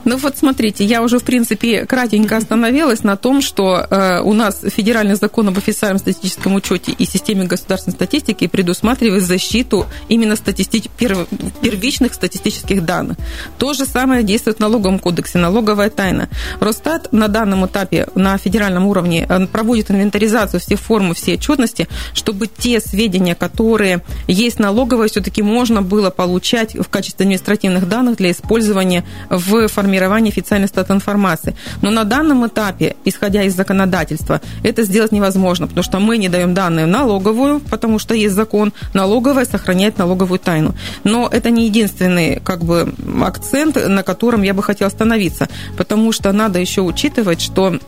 Ну 0.04 0.18
вот 0.18 0.38
смотрите, 0.38 0.84
я 0.84 1.04
уже, 1.04 1.20
в 1.20 1.24
принципе, 1.24 1.86
кратенько 1.86 2.38
остановилась 2.38 3.04
на 3.04 3.18
том, 3.18 3.42
что 3.42 4.22
у 4.24 4.34
нас 4.34 4.62
федеральный 4.62 5.16
закон 5.16 5.50
об 5.50 5.58
официальном 5.58 6.00
статистическом 6.00 6.56
учете 6.56 6.92
и 6.92 7.06
системе 7.06 7.46
государственной 7.46 7.96
статистики 7.96 8.48
предусматривает 8.48 9.24
защиту 9.24 9.86
именно 10.10 10.36
статисти... 10.36 10.90
первичных 10.98 12.14
статистических 12.14 12.84
данных. 12.84 13.18
То 13.58 13.74
же 13.74 13.86
самое 13.86 14.24
действует 14.24 14.58
в 14.58 14.60
налоговом 14.60 15.00
кодексе, 15.00 15.38
налоговая 15.38 15.90
тайна. 15.90 16.30
Росстат 16.60 17.12
на 17.14 17.28
данном 17.28 17.66
этапе 17.66 18.08
на 18.16 18.38
федеральном 18.38 18.88
уровне 18.88 19.01
э, 19.08 19.48
проводит 19.48 19.92
инвентаризацию 19.92 20.60
всех 20.60 20.80
форм, 20.80 21.14
все 21.14 21.34
отчетности, 21.34 21.88
чтобы 22.14 22.48
те 22.48 22.80
сведения, 22.80 23.36
которые 23.36 24.02
есть 24.28 24.60
налоговой, 24.60 25.10
все-таки 25.10 25.42
можно 25.42 25.82
было 25.82 26.10
получать 26.10 26.76
в 26.76 26.88
качестве 26.90 27.26
административных 27.26 27.88
данных 27.88 28.18
для 28.18 28.32
использования 28.32 29.04
в 29.30 29.68
формировании 29.68 30.32
официальной 30.32 30.68
стат 30.68 30.92
информации. 30.92 31.56
Но 31.82 31.92
на 31.92 32.04
данном 32.04 32.46
этапе, 32.48 32.96
исходя 33.06 33.44
из 33.44 33.56
законодательства, 33.56 34.42
это 34.64 34.84
сделать 34.84 35.12
невозможно, 35.12 35.68
потому 35.68 35.84
что 35.84 36.00
мы 36.00 36.18
не 36.18 36.30
даем 36.30 36.54
данные 36.54 36.86
налоговую, 36.86 37.60
потому 37.60 38.00
что 38.00 38.14
есть 38.14 38.36
закон, 38.36 38.74
налоговая 38.94 39.46
сохраняет 39.46 39.98
налоговую 39.98 40.40
тайну. 40.40 40.76
Но 41.04 41.30
это 41.32 41.50
не 41.50 41.66
единственный 41.66 42.40
как 42.44 42.64
бы, 42.64 42.94
акцент, 43.24 43.78
на 43.88 44.04
котором 44.04 44.42
я 44.44 44.54
бы 44.54 44.64
хотела 44.64 44.88
остановиться, 44.88 45.48
потому 45.78 46.12
что 46.12 46.32
надо 46.32 46.60
еще 46.60 46.82
учитывать, 46.82 47.42
что 47.42 47.80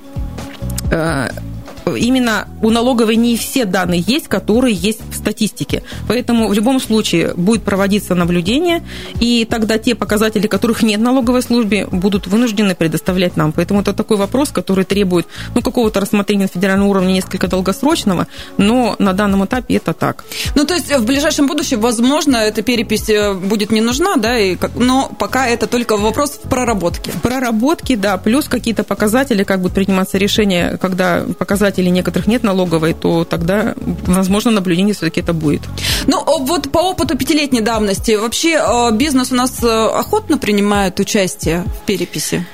именно 1.85 2.47
у 2.61 2.69
налоговой 2.69 3.15
не 3.15 3.37
все 3.37 3.65
данные 3.65 4.03
есть, 4.05 4.27
которые 4.27 4.73
есть 4.73 5.01
в 5.23 5.33
статистике. 5.33 5.83
Поэтому 6.07 6.47
в 6.47 6.53
любом 6.53 6.79
случае 6.79 7.33
будет 7.35 7.63
проводиться 7.63 8.15
наблюдение, 8.15 8.83
и 9.19 9.47
тогда 9.49 9.77
те 9.77 9.95
показатели, 9.95 10.47
которых 10.47 10.83
нет 10.83 10.99
в 10.99 11.03
налоговой 11.03 11.41
службе, 11.41 11.87
будут 11.87 12.27
вынуждены 12.27 12.75
предоставлять 12.75 13.37
нам. 13.37 13.51
Поэтому 13.51 13.81
это 13.81 13.93
такой 13.93 14.17
вопрос, 14.17 14.49
который 14.49 14.83
требует 14.85 15.27
ну, 15.55 15.61
какого-то 15.61 15.99
рассмотрения 15.99 16.43
на 16.43 16.47
федеральном 16.47 16.87
уровне 16.87 17.13
несколько 17.13 17.47
долгосрочного, 17.47 18.27
но 18.57 18.95
на 18.99 19.13
данном 19.13 19.45
этапе 19.45 19.75
это 19.75 19.93
так. 19.93 20.25
Ну, 20.55 20.65
то 20.65 20.73
есть 20.73 20.91
в 20.91 21.05
ближайшем 21.05 21.47
будущем, 21.47 21.79
возможно, 21.79 22.37
эта 22.37 22.61
перепись 22.61 23.09
э, 23.09 23.33
будет 23.33 23.71
не 23.71 23.81
нужна, 23.81 24.17
да, 24.17 24.37
и, 24.37 24.57
но 24.75 25.11
пока 25.17 25.47
это 25.47 25.67
только 25.67 25.97
вопрос 25.97 26.39
в 26.43 26.49
проработке. 26.49 27.11
В 27.11 27.21
проработке, 27.21 27.95
да, 27.95 28.17
плюс 28.17 28.47
какие-то 28.47 28.83
показатели, 28.83 29.43
как 29.43 29.61
будут 29.61 29.75
приниматься 29.75 30.17
решения, 30.17 30.77
когда 30.81 31.23
показателей 31.37 31.91
некоторых 31.91 32.27
нет 32.27 32.43
налоговой, 32.43 32.93
то 32.93 33.23
тогда, 33.23 33.75
возможно, 34.05 34.51
наблюдение 34.51 34.93
все-таки 34.93 35.12
это 35.17 35.33
будет. 35.33 35.61
Ну, 36.07 36.23
вот 36.45 36.71
по 36.71 36.79
опыту 36.79 37.17
пятилетней 37.17 37.61
давности, 37.61 38.11
вообще 38.11 38.59
э, 38.61 38.91
бизнес 38.93 39.31
у 39.31 39.35
нас 39.35 39.63
э, 39.63 39.67
охотно 39.67 40.37
принимает 40.37 40.99
участие 40.99 41.63
в 41.81 41.85
переписи? 41.85 42.45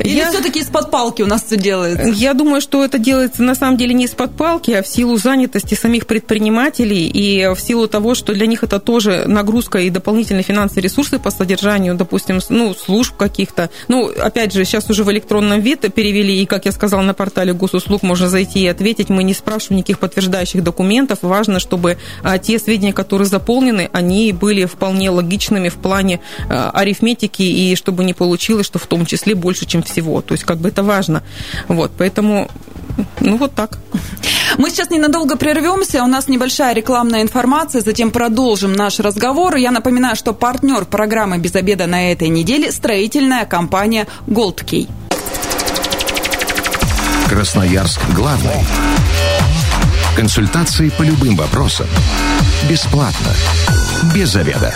Или 0.00 0.18
я... 0.18 0.30
все-таки 0.30 0.60
из-под 0.60 0.90
палки 0.90 1.22
у 1.22 1.26
нас 1.26 1.44
все 1.44 1.56
делается? 1.56 2.08
Я 2.08 2.34
думаю, 2.34 2.60
что 2.60 2.84
это 2.84 2.98
делается 2.98 3.42
на 3.42 3.54
самом 3.54 3.76
деле 3.76 3.94
не 3.94 4.04
из-под 4.04 4.36
палки, 4.36 4.70
а 4.72 4.82
в 4.82 4.86
силу 4.86 5.16
занятости 5.16 5.74
самих 5.74 6.06
предпринимателей 6.06 7.06
и 7.06 7.46
в 7.54 7.60
силу 7.60 7.88
того, 7.88 8.14
что 8.14 8.32
для 8.32 8.46
них 8.46 8.62
это 8.62 8.78
тоже 8.78 9.24
нагрузка 9.26 9.78
и 9.78 9.90
дополнительные 9.90 10.42
финансовые 10.42 10.84
ресурсы 10.84 11.18
по 11.18 11.30
содержанию, 11.30 11.94
допустим, 11.94 12.40
ну, 12.48 12.74
служб 12.74 13.16
каких-то. 13.16 13.70
Ну, 13.88 14.10
опять 14.18 14.52
же, 14.52 14.64
сейчас 14.64 14.88
уже 14.90 15.04
в 15.04 15.10
электронном 15.10 15.60
виде 15.60 15.88
перевели, 15.88 16.42
и, 16.42 16.46
как 16.46 16.66
я 16.66 16.72
сказала, 16.72 17.02
на 17.02 17.14
портале 17.14 17.52
госуслуг 17.52 18.02
можно 18.02 18.28
зайти 18.28 18.60
и 18.60 18.66
ответить. 18.66 19.08
Мы 19.08 19.22
не 19.22 19.34
спрашиваем 19.34 19.78
никаких 19.78 19.98
подтверждающих 19.98 20.62
документов. 20.62 21.18
Важно, 21.22 21.60
чтобы 21.60 21.98
а, 22.22 22.38
те 22.38 22.58
сведения, 22.58 22.92
которые 22.92 23.26
заполнены, 23.26 23.88
они 23.92 24.32
были 24.32 24.64
вполне 24.64 25.10
логичными 25.10 25.68
в 25.68 25.76
плане 25.76 26.20
а, 26.48 26.70
арифметики, 26.70 27.42
и 27.42 27.74
чтобы 27.76 28.04
не 28.04 28.14
получилось, 28.14 28.66
что 28.66 28.78
в 28.78 28.86
том 28.86 29.06
числе 29.06 29.34
больше, 29.34 29.66
чем 29.66 29.82
всего. 29.86 30.20
То 30.20 30.34
есть 30.34 30.44
как 30.44 30.58
бы 30.58 30.68
это 30.68 30.82
важно. 30.82 31.22
Вот, 31.68 31.92
поэтому 31.96 32.50
ну, 33.20 33.36
вот 33.36 33.54
так. 33.54 33.78
Мы 34.58 34.70
сейчас 34.70 34.90
ненадолго 34.90 35.36
прервемся. 35.36 36.02
У 36.02 36.06
нас 36.06 36.28
небольшая 36.28 36.74
рекламная 36.74 37.22
информация, 37.22 37.82
затем 37.82 38.10
продолжим 38.10 38.72
наш 38.72 39.00
разговор. 39.00 39.56
Я 39.56 39.70
напоминаю, 39.70 40.16
что 40.16 40.32
партнер 40.32 40.84
программы 40.84 41.38
«Без 41.38 41.54
обеда» 41.54 41.86
на 41.86 42.12
этой 42.12 42.28
неделе– 42.28 42.70
строительная 42.72 43.44
компания 43.44 44.06
«Голдкей». 44.26 44.88
Красноярск 47.28 48.00
главный. 48.14 48.64
Консультации 50.16 50.90
по 50.90 51.02
любым 51.02 51.36
вопросам. 51.36 51.86
Бесплатно. 52.70 53.32
Без 54.14 54.30
заведа. 54.30 54.72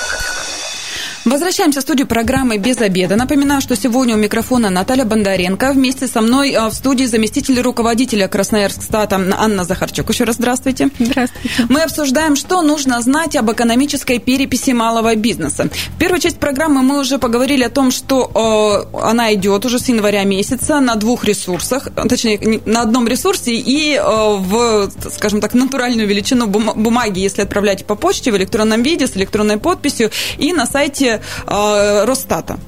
Возвращаемся 1.26 1.80
в 1.80 1.82
студию 1.82 2.06
программы 2.06 2.56
«Без 2.56 2.80
обеда». 2.80 3.14
Напоминаю, 3.14 3.60
что 3.60 3.76
сегодня 3.76 4.14
у 4.14 4.18
микрофона 4.18 4.70
Наталья 4.70 5.04
Бондаренко. 5.04 5.72
Вместе 5.72 6.06
со 6.06 6.22
мной 6.22 6.54
а, 6.54 6.70
в 6.70 6.74
студии 6.74 7.04
заместитель 7.04 7.60
руководителя 7.60 8.26
Красноярск 8.26 8.82
стата 8.82 9.20
Анна 9.36 9.64
Захарчук. 9.64 10.08
Еще 10.08 10.24
раз 10.24 10.36
здравствуйте. 10.36 10.88
Здравствуйте. 10.98 11.50
Мы 11.68 11.82
обсуждаем, 11.82 12.36
что 12.36 12.62
нужно 12.62 13.02
знать 13.02 13.36
об 13.36 13.52
экономической 13.52 14.18
переписи 14.18 14.70
малого 14.70 15.14
бизнеса. 15.14 15.68
В 15.94 15.98
первой 15.98 16.20
части 16.20 16.38
программы 16.38 16.82
мы 16.82 17.00
уже 17.00 17.18
поговорили 17.18 17.64
о 17.64 17.70
том, 17.70 17.90
что 17.90 18.88
э, 18.94 18.98
она 18.98 19.34
идет 19.34 19.66
уже 19.66 19.78
с 19.78 19.88
января 19.88 20.24
месяца 20.24 20.80
на 20.80 20.94
двух 20.94 21.24
ресурсах, 21.24 21.88
точнее, 22.08 22.62
на 22.64 22.80
одном 22.80 23.06
ресурсе 23.06 23.52
и 23.56 23.94
э, 23.94 24.02
в, 24.02 24.90
скажем 25.10 25.42
так, 25.42 25.52
натуральную 25.52 26.08
величину 26.08 26.46
бумаги, 26.46 27.20
если 27.20 27.42
отправлять 27.42 27.84
по 27.84 27.94
почте 27.94 28.32
в 28.32 28.36
электронном 28.38 28.82
виде 28.82 29.06
с 29.06 29.18
электронной 29.18 29.58
подписью 29.58 30.10
и 30.38 30.54
на 30.54 30.64
сайте 30.64 31.09
э, 31.18 32.04
Росстата. 32.04 32.58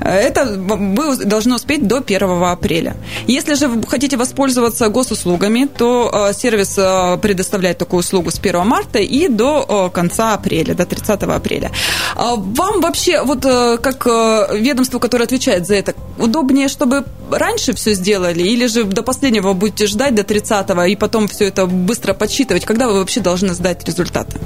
Это 0.00 0.44
вы 0.44 1.16
должны 1.24 1.54
успеть 1.54 1.86
до 1.86 1.98
1 1.98 2.42
апреля. 2.42 2.96
Если 3.26 3.54
же 3.54 3.68
вы 3.68 3.86
хотите 3.86 4.16
воспользоваться 4.16 4.88
госуслугами, 4.88 5.66
то 5.66 6.28
э, 6.30 6.34
сервис 6.34 6.74
э, 6.76 7.18
предоставляет 7.18 7.78
такую 7.78 8.00
услугу 8.00 8.30
с 8.30 8.38
1 8.38 8.66
марта 8.66 8.98
и 8.98 9.28
до 9.28 9.64
э, 9.88 9.94
конца 9.94 10.34
апреля, 10.34 10.74
до 10.74 10.84
30 10.84 11.22
апреля. 11.22 11.70
А 12.16 12.34
вам 12.36 12.80
вообще, 12.80 13.22
вот 13.22 13.44
как 13.44 14.06
ведомство, 14.06 14.98
которое 14.98 15.24
отвечает 15.24 15.66
за 15.66 15.74
это, 15.74 15.94
удобнее, 16.18 16.68
чтобы 16.68 17.04
раньше 17.30 17.72
все 17.74 17.94
сделали, 17.94 18.42
или 18.42 18.66
же 18.66 18.84
до 18.84 19.02
последнего 19.02 19.52
будете 19.52 19.86
ждать 19.86 20.14
до 20.14 20.22
30-го, 20.22 20.84
и 20.84 20.96
потом 20.96 21.28
все 21.28 21.46
это 21.46 21.66
быстро 21.66 22.14
подсчитывать? 22.14 22.64
Когда 22.64 22.88
вы 22.88 22.94
вообще 22.98 23.20
должны 23.20 23.54
сдать 23.54 23.84
результаты? 23.84 24.38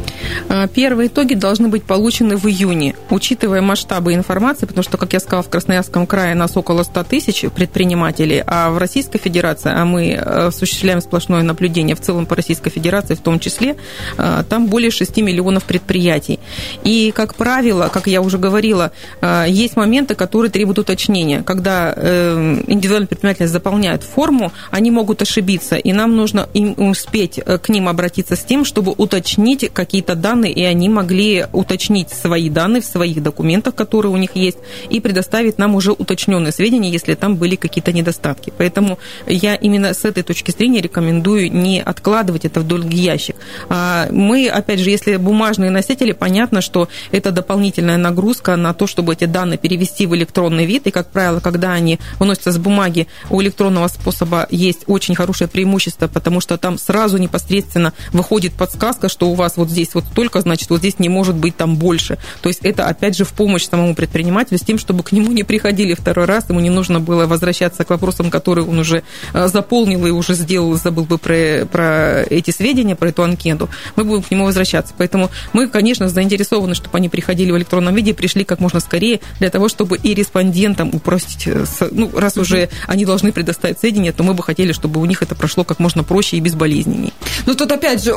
Первые 0.75 1.09
итоги 1.09 1.35
должны 1.35 1.69
быть 1.69 1.85
получены 1.85 2.37
в 2.37 2.47
июне, 2.47 2.95
учитывая 3.11 3.61
масштабы 3.61 4.15
информации, 4.15 4.67
потому 4.67 4.83
что, 4.83 4.97
как 4.97 5.13
я 5.13 5.21
сказала, 5.21 5.38
в 5.43 5.49
Красноярском 5.49 6.07
крае 6.07 6.35
нас 6.35 6.57
около 6.57 6.83
100 6.83 7.05
тысяч 7.05 7.45
предпринимателей, 7.55 8.43
а 8.47 8.71
в 8.71 8.79
Российской 8.79 9.19
Федерации, 9.19 9.73
а 9.75 9.85
мы 9.85 10.11
э, 10.11 10.47
осуществляем 10.49 11.01
сплошное 11.01 11.43
наблюдение 11.43 11.95
в 11.95 12.01
целом 12.01 12.27
по 12.27 12.37
Российской 12.37 12.71
Федерации 12.71 13.15
в 13.15 13.21
том 13.21 13.41
числе, 13.41 13.77
э, 14.17 14.45
там 14.49 14.67
более 14.67 14.91
6 14.91 15.17
миллионов 15.19 15.65
предприятий. 15.65 16.41
И, 16.85 17.13
как 17.15 17.35
правило, 17.35 17.89
как 17.93 18.07
я 18.07 18.21
уже 18.21 18.39
говорила, 18.39 18.93
э, 19.21 19.47
есть 19.49 19.77
моменты, 19.77 20.15
которые 20.15 20.51
требуют 20.51 20.79
уточнения. 20.79 21.43
Когда 21.43 21.93
индивидуальный 21.93 23.07
предприниматель 23.07 23.47
заполняет 23.47 24.03
форму, 24.03 24.53
они 24.71 24.91
могут 24.91 25.23
ошибиться, 25.23 25.77
и 25.77 25.93
нам 25.93 26.17
нужно 26.17 26.49
им 26.55 26.75
успеть 26.77 27.41
к 27.45 27.69
ним 27.69 27.89
обратиться 27.89 28.37
с 28.37 28.45
тем, 28.45 28.65
чтобы 28.65 28.93
уточнить 28.97 29.71
какие-то 29.73 30.15
данные, 30.15 30.53
и 30.53 30.63
они 30.63 30.89
могли 30.89 31.47
уточнить 31.53 32.11
свои 32.11 32.51
данные 32.51 32.83
в 32.83 32.85
своих 32.85 33.23
документах, 33.23 33.75
которые 33.75 34.13
у 34.13 34.17
них 34.17 34.31
есть, 34.35 34.59
и 34.91 35.01
предоставить 35.01 35.28
нам 35.59 35.75
уже 35.75 35.93
уточненные 35.93 36.53
сведения, 36.53 36.91
если 36.91 37.15
там 37.15 37.37
были 37.37 37.57
какие-то 37.57 37.93
недостатки. 37.93 38.53
Поэтому 38.57 38.99
я 39.27 39.55
именно 39.55 39.95
с 39.95 40.05
этой 40.05 40.23
точки 40.23 40.51
зрения 40.51 40.81
рекомендую 40.81 41.53
не 41.53 41.81
откладывать 41.83 42.45
это 42.45 42.61
в 42.61 42.67
долгий 42.67 42.99
ящик. 42.99 43.37
А 43.69 44.09
мы, 44.11 44.49
опять 44.49 44.81
же, 44.81 44.91
если 44.91 45.17
бумажные 45.17 45.71
носители, 45.71 46.13
понятно, 46.13 46.61
что 46.61 46.89
это 47.13 47.31
дополнительная 47.31 47.97
нагрузка 47.97 48.57
на 48.57 48.75
то, 48.75 48.87
чтобы 48.87 49.15
эти 49.15 49.25
данные 49.25 49.59
перевести 49.59 50.07
в 50.07 50.15
электронный 50.15 50.67
вид, 50.67 50.87
и, 50.87 50.91
как 50.91 51.11
правило, 51.11 51.41
когда 51.41 51.73
они 51.73 51.99
выносятся 52.19 52.53
с 52.53 52.59
бумаги, 52.59 53.07
у 53.31 53.43
электронного 53.43 53.89
способа 53.89 54.47
есть 54.51 54.85
очень 54.87 55.15
хорошее 55.15 55.49
преимущество, 55.49 56.09
потому 56.09 56.41
что 56.41 56.57
там 56.57 56.79
сразу 56.79 57.19
непосредственно 57.19 57.93
выходит 58.13 58.55
подсказка, 58.55 59.09
что 59.09 59.29
у 59.29 59.35
вас 59.35 59.57
вот 59.57 59.71
здесь 59.71 59.95
вот 59.95 60.05
столько, 60.05 60.41
значит, 60.41 60.71
вот 60.71 60.79
здесь 60.79 60.99
не 60.99 61.09
может 61.09 61.37
быть 61.37 61.57
там 61.57 61.77
больше. 61.77 62.19
То 62.43 62.49
есть 62.49 62.61
это, 62.63 62.87
опять 62.87 63.17
же, 63.17 63.25
в 63.25 63.33
помощь 63.33 63.67
самому 63.67 63.95
предпринимателю 63.95 64.59
с 64.59 64.63
тем, 64.63 64.79
чтобы 64.79 65.03
к 65.03 65.13
нему 65.13 65.18
не 65.27 65.43
приходили 65.43 65.95
второй 65.95 66.27
раз, 66.27 66.49
ему 66.49 66.61
не 66.61 66.71
нужно 66.71 67.01
было 67.01 67.27
возвращаться 67.27 67.85
к 67.85 67.91
вопросам, 67.91 68.31
которые 68.31 68.67
он 68.67 68.79
уже 68.79 69.03
э, 69.33 69.49
заполнил 69.49 70.07
и 70.07 70.11
уже 70.11 70.35
сделал, 70.35 70.75
забыл 70.77 71.05
бы 71.05 71.19
про, 71.19 71.67
про 71.67 72.23
эти 72.29 72.51
сведения, 72.51 72.97
про 72.97 73.09
эту 73.09 73.23
анкету, 73.23 73.69
мы 73.97 74.05
будем 74.05 74.23
к 74.23 74.31
нему 74.31 74.45
возвращаться. 74.45 74.95
Поэтому 74.97 75.31
мы, 75.53 75.69
конечно, 75.69 76.09
заинтересованы, 76.09 76.75
чтобы 76.75 76.97
они 76.99 77.09
приходили 77.09 77.51
в 77.51 77.57
электронном 77.57 77.95
виде, 77.95 78.15
пришли 78.15 78.45
как 78.45 78.61
можно 78.61 78.81
скорее, 78.81 79.21
для 79.39 79.51
того, 79.51 79.69
чтобы 79.69 79.97
и 79.97 80.15
респондентам 80.15 80.91
упростить, 80.93 81.47
э, 81.47 81.65
ну, 81.91 82.11
раз 82.15 82.37
уже 82.37 82.69
они 82.87 83.05
должны 83.05 83.33
предоставить 83.33 83.79
сведения, 83.79 84.13
то 84.13 84.23
мы 84.23 84.35
бы 84.35 84.43
хотели, 84.43 84.73
чтобы 84.73 85.01
у 85.01 85.05
них 85.05 85.23
это 85.23 85.35
прошло 85.35 85.65
как 85.65 85.79
можно 85.79 86.05
проще 86.05 86.37
и 86.37 86.41
безболезненней. 86.41 87.13
Ну, 87.47 87.55
тут 87.55 87.73
опять 87.73 88.03
же 88.05 88.13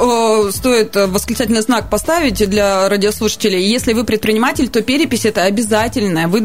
стоит 0.52 0.96
восклицательный 0.96 1.62
знак 1.62 1.90
поставить 1.90 2.50
для 2.50 2.88
радиослушателей. 2.90 3.66
Если 3.66 3.94
вы 3.94 4.04
предприниматель, 4.04 4.68
то 4.68 4.82
перепись 4.82 5.26
это 5.26 5.44
обязательная. 5.44 6.28
Вы 6.28 6.42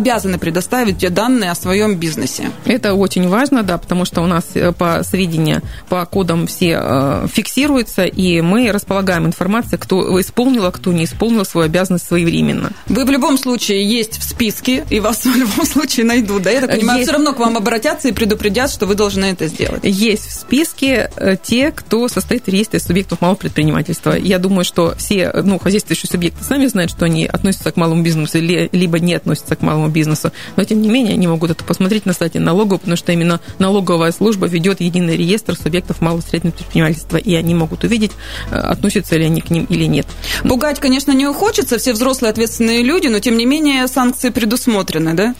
обязаны 0.00 0.38
предоставить 0.38 1.12
данные 1.12 1.50
о 1.50 1.54
своем 1.54 1.96
бизнесе. 1.96 2.50
Это 2.64 2.94
очень 2.94 3.28
важно, 3.28 3.62
да, 3.62 3.78
потому 3.78 4.04
что 4.04 4.22
у 4.22 4.26
нас 4.26 4.44
э, 4.54 4.72
по 4.72 5.02
сведения, 5.04 5.62
по 5.88 6.04
кодам 6.06 6.46
все 6.46 6.80
э, 6.82 7.26
фиксируются, 7.30 8.04
и 8.04 8.40
мы 8.40 8.72
располагаем 8.72 9.26
информацией, 9.26 9.78
кто 9.78 10.20
исполнил, 10.20 10.64
а 10.64 10.72
кто 10.72 10.92
не 10.92 11.04
исполнил 11.04 11.44
свою 11.44 11.66
обязанность 11.66 12.06
своевременно. 12.06 12.72
Вы 12.86 13.04
в 13.04 13.10
любом 13.10 13.36
случае 13.36 13.86
есть 13.88 14.18
в 14.18 14.22
списке, 14.22 14.86
и 14.88 15.00
вас 15.00 15.24
в 15.24 15.36
любом 15.36 15.66
случае 15.66 16.06
найдут, 16.06 16.42
да? 16.42 16.50
Я 16.50 16.62
так 16.62 16.70
понимаю, 16.70 17.00
есть... 17.00 17.10
все 17.10 17.16
равно 17.16 17.34
к 17.34 17.38
вам 17.38 17.56
обратятся 17.56 18.08
и 18.08 18.12
предупредят, 18.12 18.70
что 18.70 18.86
вы 18.86 18.94
должны 18.94 19.26
это 19.26 19.46
сделать. 19.48 19.80
Есть 19.82 20.28
в 20.28 20.32
списке 20.32 21.10
э, 21.16 21.36
те, 21.42 21.72
кто 21.72 22.08
состоит 22.08 22.46
в 22.46 22.48
реестре 22.48 22.80
субъектов 22.80 23.20
малого 23.20 23.36
предпринимательства. 23.36 24.16
Я 24.16 24.38
думаю, 24.38 24.64
что 24.64 24.94
все 24.96 25.30
ну, 25.44 25.58
хозяйствующие 25.58 26.08
субъекты 26.10 26.42
сами 26.44 26.66
знают, 26.66 26.90
что 26.90 27.04
они 27.04 27.26
относятся 27.26 27.70
к 27.70 27.76
малому 27.76 28.02
бизнесу, 28.02 28.38
либо 28.40 28.98
не 28.98 29.14
относятся 29.14 29.56
к 29.56 29.60
малому 29.60 29.89
бизнесу. 29.90 30.32
Но, 30.56 30.64
тем 30.64 30.82
не 30.82 30.88
менее, 30.88 31.14
они 31.14 31.26
могут 31.26 31.50
это 31.50 31.64
посмотреть 31.64 32.06
на 32.06 32.12
сайте 32.12 32.40
налогового, 32.40 32.78
потому 32.78 32.96
что 32.96 33.12
именно 33.12 33.40
налоговая 33.58 34.12
служба 34.12 34.46
ведет 34.46 34.80
единый 34.80 35.16
реестр 35.16 35.56
субъектов 35.56 36.00
малого 36.00 36.20
и 36.20 36.28
среднего 36.28 36.52
предпринимательства, 36.52 37.16
и 37.16 37.34
они 37.34 37.54
могут 37.54 37.84
увидеть, 37.84 38.12
э, 38.50 38.56
относятся 38.56 39.16
ли 39.16 39.24
они 39.24 39.40
к 39.40 39.50
ним 39.50 39.66
или 39.68 39.84
нет. 39.84 40.06
Пугать, 40.42 40.80
конечно, 40.80 41.12
не 41.12 41.26
хочется, 41.32 41.78
все 41.78 41.92
взрослые 41.92 42.30
ответственные 42.30 42.82
люди, 42.82 43.08
но, 43.08 43.18
тем 43.18 43.36
не 43.36 43.46
менее, 43.46 43.86
санкции 43.88 44.30
предусмотрены, 44.30 45.14
да? 45.14 45.34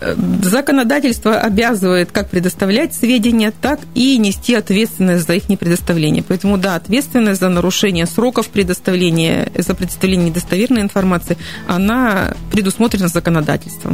Э, 0.00 0.14
законодательство 0.42 1.38
обязывает 1.38 2.12
как 2.12 2.30
предоставлять 2.30 2.94
сведения, 2.94 3.52
так 3.52 3.80
и 3.94 4.18
нести 4.18 4.54
ответственность 4.54 5.26
за 5.26 5.34
их 5.34 5.48
непредоставление. 5.48 6.22
Поэтому, 6.26 6.58
да, 6.58 6.76
ответственность 6.76 7.40
за 7.40 7.48
нарушение 7.48 8.06
сроков 8.06 8.48
предоставления, 8.48 9.50
за 9.56 9.74
предоставление 9.74 10.30
недостоверной 10.30 10.82
информации, 10.82 11.36
она 11.66 12.34
предусмотрена 12.52 13.08
законодательством. 13.08 13.93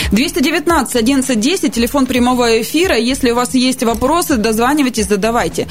219 0.11 0.95
1110, 0.95 1.73
телефон 1.73 2.05
прямого 2.05 2.61
эфира. 2.61 2.97
Если 2.97 3.31
у 3.31 3.35
вас 3.35 3.53
есть 3.53 3.83
вопросы, 3.83 4.35
дозванивайтесь, 4.35 5.07
задавайте. 5.07 5.67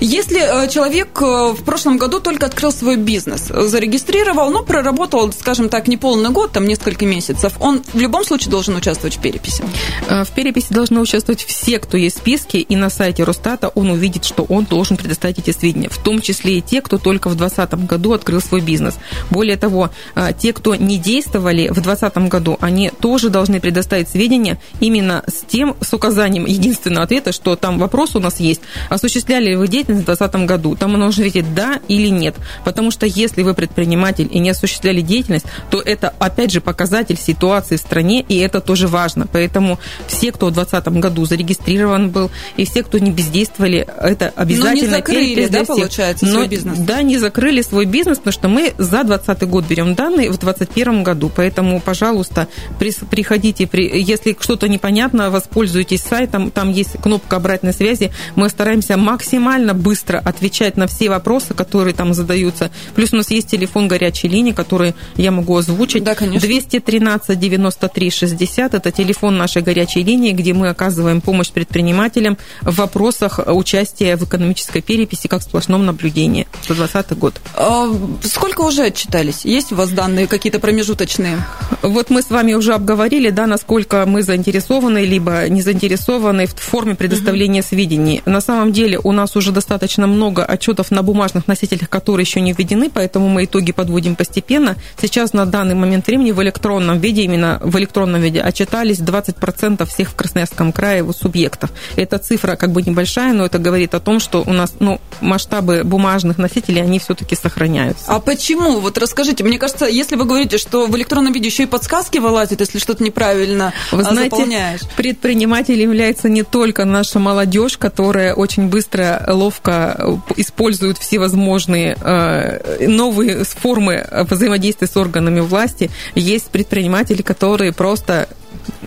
Если 0.00 0.40
э, 0.40 0.68
человек 0.68 1.20
э, 1.20 1.52
в 1.52 1.62
прошлом 1.62 1.98
году 1.98 2.18
только 2.18 2.46
открыл 2.46 2.72
свой 2.72 2.96
бизнес, 2.96 3.48
зарегистрировал, 3.48 4.50
но 4.50 4.62
проработал, 4.62 5.30
скажем 5.32 5.68
так, 5.68 5.88
не 5.88 5.98
полный 5.98 6.30
год, 6.30 6.52
там 6.52 6.66
несколько 6.66 7.04
месяцев, 7.04 7.52
он 7.60 7.82
в 7.92 8.00
любом 8.00 8.24
случае 8.24 8.50
должен 8.50 8.74
участвовать 8.76 9.16
в 9.16 9.20
переписи? 9.20 9.62
Э, 10.08 10.24
в 10.24 10.30
переписи 10.30 10.72
должны 10.72 10.98
участвовать 10.98 11.44
все, 11.44 11.78
кто 11.78 11.98
есть 11.98 12.16
в 12.16 12.18
списке, 12.20 12.60
и 12.60 12.76
на 12.76 12.88
сайте 12.88 13.24
Росстата 13.24 13.68
он 13.68 13.90
увидит, 13.90 14.24
что 14.24 14.44
он 14.44 14.64
должен 14.64 14.96
предоставить 14.96 15.38
эти 15.38 15.50
сведения, 15.50 15.90
в 15.90 15.98
том 15.98 16.22
числе 16.22 16.58
и 16.58 16.60
те, 16.62 16.80
кто 16.80 16.96
только 16.96 17.28
в 17.28 17.36
2020 17.36 17.86
году 17.86 18.12
открыл 18.14 18.40
свой 18.40 18.62
бизнес. 18.62 18.94
Более 19.30 19.56
того, 19.56 19.90
те, 20.38 20.52
кто 20.52 20.74
не 20.74 20.96
действовали 20.96 21.68
в 21.68 21.80
2020 21.80 22.16
году, 22.30 22.56
они 22.60 22.90
тоже 22.90 23.28
должны 23.28 23.60
предоставить 23.60 23.81
сведения 23.82 24.58
именно 24.80 25.22
с 25.26 25.44
тем, 25.46 25.76
с 25.80 25.92
указанием 25.92 26.46
единственного 26.46 27.04
ответа, 27.04 27.32
что 27.32 27.56
там 27.56 27.78
вопрос 27.78 28.16
у 28.16 28.20
нас 28.20 28.40
есть, 28.40 28.60
осуществляли 28.88 29.50
ли 29.50 29.56
вы 29.56 29.68
деятельность 29.68 30.02
в 30.02 30.06
2020 30.06 30.46
году. 30.48 30.76
Там 30.76 30.94
оно 30.94 31.06
нужно 31.06 31.26
ответить 31.26 31.54
да 31.54 31.80
или 31.88 32.08
нет. 32.08 32.36
Потому 32.64 32.90
что 32.90 33.06
если 33.06 33.42
вы 33.42 33.54
предприниматель 33.54 34.28
и 34.30 34.38
не 34.38 34.50
осуществляли 34.50 35.00
деятельность, 35.00 35.46
то 35.70 35.80
это, 35.80 36.14
опять 36.18 36.50
же, 36.50 36.60
показатель 36.60 37.16
ситуации 37.16 37.76
в 37.76 37.80
стране, 37.80 38.24
и 38.28 38.38
это 38.38 38.60
тоже 38.60 38.88
важно. 38.88 39.26
Поэтому 39.30 39.78
все, 40.06 40.32
кто 40.32 40.46
в 40.46 40.52
2020 40.52 41.00
году 41.00 41.24
зарегистрирован 41.24 42.10
был, 42.10 42.30
и 42.56 42.64
все, 42.64 42.82
кто 42.82 42.98
не 42.98 43.10
бездействовали, 43.10 43.86
это 44.00 44.32
обязательно. 44.36 44.74
Но 44.74 44.80
не 44.80 44.86
закрыли, 44.86 45.46
да, 45.46 45.64
получается, 45.64 46.26
свой 46.26 46.48
бизнес? 46.48 46.78
Да, 46.78 47.02
не 47.02 47.18
закрыли 47.18 47.62
свой 47.62 47.84
бизнес, 47.86 48.18
потому 48.18 48.32
что 48.32 48.48
мы 48.48 48.72
за 48.78 49.04
2020 49.04 49.48
год 49.48 49.64
берем 49.66 49.94
данные 49.94 50.30
в 50.30 50.38
2021 50.38 51.02
году. 51.02 51.30
Поэтому, 51.34 51.80
пожалуйста, 51.80 52.48
приходите, 52.78 53.66
если 53.72 54.36
что-то 54.38 54.68
непонятно, 54.68 55.30
воспользуйтесь 55.30 56.02
сайтом, 56.02 56.50
там 56.50 56.70
есть 56.70 56.92
кнопка 57.02 57.36
обратной 57.36 57.72
связи. 57.72 58.12
Мы 58.36 58.48
стараемся 58.48 58.96
максимально 58.96 59.74
быстро 59.74 60.18
отвечать 60.18 60.76
на 60.76 60.86
все 60.86 61.08
вопросы, 61.08 61.54
которые 61.54 61.94
там 61.94 62.14
задаются. 62.14 62.70
Плюс 62.94 63.12
у 63.12 63.16
нас 63.16 63.30
есть 63.30 63.48
телефон 63.50 63.88
горячей 63.88 64.28
линии, 64.28 64.52
который 64.52 64.94
я 65.16 65.30
могу 65.30 65.56
озвучить. 65.56 66.04
Да, 66.04 66.14
конечно. 66.14 66.40
213 66.40 67.38
93 67.38 68.10
60 68.10 68.74
это 68.74 68.90
телефон 68.90 69.36
нашей 69.38 69.62
горячей 69.62 70.02
линии, 70.02 70.32
где 70.32 70.52
мы 70.52 70.68
оказываем 70.68 71.20
помощь 71.20 71.50
предпринимателям 71.50 72.38
в 72.62 72.74
вопросах 72.76 73.40
участия 73.46 74.16
в 74.16 74.24
экономической 74.24 74.82
переписи 74.82 75.28
как 75.28 75.40
в 75.40 75.44
сплошном 75.44 75.86
наблюдении 75.86 76.46
за 76.68 76.74
2020 76.74 77.18
год. 77.18 77.40
А 77.54 77.88
сколько 78.22 78.62
уже 78.62 78.84
отчитались? 78.84 79.44
Есть 79.44 79.72
у 79.72 79.76
вас 79.76 79.90
данные 79.90 80.26
какие-то 80.26 80.58
промежуточные? 80.58 81.38
Вот 81.82 82.10
мы 82.10 82.22
с 82.22 82.30
вами 82.30 82.54
уже 82.54 82.74
обговорили, 82.74 83.30
да, 83.30 83.46
насколько 83.62 84.04
мы 84.06 84.24
заинтересованы, 84.24 85.04
либо 85.04 85.48
не 85.48 85.62
заинтересованы 85.62 86.46
в 86.46 86.54
форме 86.56 86.96
предоставления 86.96 87.60
угу. 87.60 87.68
сведений. 87.68 88.20
На 88.26 88.40
самом 88.40 88.72
деле 88.72 88.98
у 88.98 89.12
нас 89.12 89.36
уже 89.36 89.52
достаточно 89.52 90.08
много 90.08 90.44
отчетов 90.44 90.90
на 90.90 91.02
бумажных 91.04 91.46
носителях, 91.46 91.88
которые 91.88 92.24
еще 92.24 92.40
не 92.40 92.52
введены, 92.52 92.90
поэтому 92.92 93.28
мы 93.28 93.44
итоги 93.44 93.70
подводим 93.70 94.16
постепенно. 94.16 94.76
Сейчас 95.00 95.32
на 95.32 95.46
данный 95.46 95.76
момент 95.76 96.08
времени 96.08 96.32
в 96.32 96.42
электронном 96.42 96.98
виде, 96.98 97.22
именно 97.22 97.60
в 97.62 97.78
электронном 97.78 98.20
виде, 98.20 98.40
отчитались 98.40 98.98
20% 98.98 99.86
всех 99.86 100.10
в 100.10 100.14
Красноярском 100.16 100.72
крае 100.72 101.04
субъектов. 101.12 101.70
Эта 101.94 102.18
цифра 102.18 102.56
как 102.56 102.72
бы 102.72 102.82
небольшая, 102.82 103.32
но 103.32 103.46
это 103.46 103.60
говорит 103.60 103.94
о 103.94 104.00
том, 104.00 104.18
что 104.18 104.42
у 104.44 104.52
нас 104.52 104.74
ну, 104.80 105.00
масштабы 105.20 105.84
бумажных 105.84 106.38
носителей, 106.38 106.82
они 106.82 106.98
все-таки 106.98 107.36
сохраняются. 107.36 108.06
А 108.08 108.18
почему? 108.18 108.80
Вот 108.80 108.98
расскажите. 108.98 109.44
Мне 109.44 109.58
кажется, 109.58 109.86
если 109.86 110.16
вы 110.16 110.24
говорите, 110.24 110.58
что 110.58 110.86
в 110.86 110.96
электронном 110.96 111.32
виде 111.32 111.46
еще 111.46 111.62
и 111.62 111.66
подсказки 111.66 112.18
вылазят, 112.18 112.58
если 112.58 112.80
что-то 112.80 113.04
неправильно 113.04 113.41
вы 113.90 114.02
знаете, 114.02 114.36
заполняешь. 114.36 114.80
предприниматель 114.96 115.80
является 115.80 116.28
не 116.28 116.42
только 116.42 116.84
наша 116.84 117.18
молодежь, 117.18 117.76
которая 117.76 118.34
очень 118.34 118.68
быстро, 118.68 119.24
ловко 119.28 120.20
использует 120.36 120.98
всевозможные 120.98 121.96
э, 122.00 122.86
новые 122.86 123.44
формы 123.44 124.06
взаимодействия 124.30 124.86
с 124.86 124.96
органами 124.96 125.40
власти. 125.40 125.90
Есть 126.14 126.50
предприниматели, 126.50 127.22
которые 127.22 127.72
просто 127.72 128.28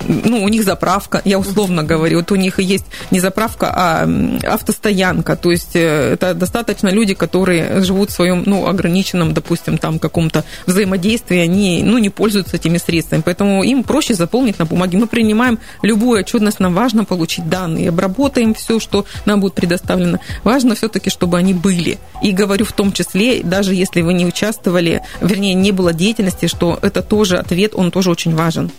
ну, 0.08 0.44
у 0.44 0.50
них 0.50 0.64
заправка, 0.64 1.22
я 1.26 1.40
условно 1.40 1.84
говорю, 1.84 2.20
вот 2.20 2.32
у 2.32 2.36
них 2.36 2.60
есть 2.60 2.86
не 3.12 3.20
заправка, 3.20 3.72
а 3.76 4.10
автостоянка, 4.44 5.36
то 5.36 5.52
есть 5.52 5.76
э, 5.76 6.14
это 6.14 6.34
достаточно 6.34 6.90
люди, 6.90 7.14
которые 7.14 7.82
живут 7.82 8.10
в 8.10 8.14
своем, 8.14 8.44
ну, 8.46 8.68
ограниченном, 8.68 9.34
допустим, 9.34 9.78
там 9.78 10.00
каком-то 10.00 10.44
взаимодействии, 10.66 11.40
они, 11.40 11.84
ну, 11.84 11.98
не 11.98 12.10
пользуются 12.10 12.58
этими 12.58 12.78
средствами, 12.78 13.22
поэтому 13.24 13.64
им 13.64 13.84
проще 13.84 14.14
заполнить 14.14 14.60
на 14.60 14.66
бумаге. 14.66 14.98
Мы 14.98 15.08
принимаем 15.08 15.60
любую 15.82 16.20
отчетность, 16.20 16.60
нам 16.60 16.74
важно 16.74 17.06
получить 17.06 17.50
данные, 17.50 17.90
обработаем 17.90 18.54
все, 18.54 18.80
что 18.80 19.06
нам 19.26 19.40
будет 19.40 19.54
предоставлено. 19.54 20.20
Важно 20.44 20.76
все-таки, 20.76 21.10
чтобы 21.10 21.38
они 21.38 21.54
были. 21.54 21.98
И 22.22 22.32
говорю 22.32 22.66
в 22.66 22.74
том 22.74 22.92
числе, 22.92 23.42
даже 23.44 23.74
если 23.74 24.02
вы 24.02 24.14
не 24.14 24.26
участвовали, 24.26 25.02
вернее, 25.22 25.54
не 25.54 25.72
было 25.72 25.94
деятельности, 25.94 26.48
что 26.48 26.80
это 26.82 27.02
тоже 27.02 27.38
ответ, 27.38 27.74
он 27.76 27.92
тоже 27.92 28.12
очень 28.12 28.36
важен. 28.36 28.72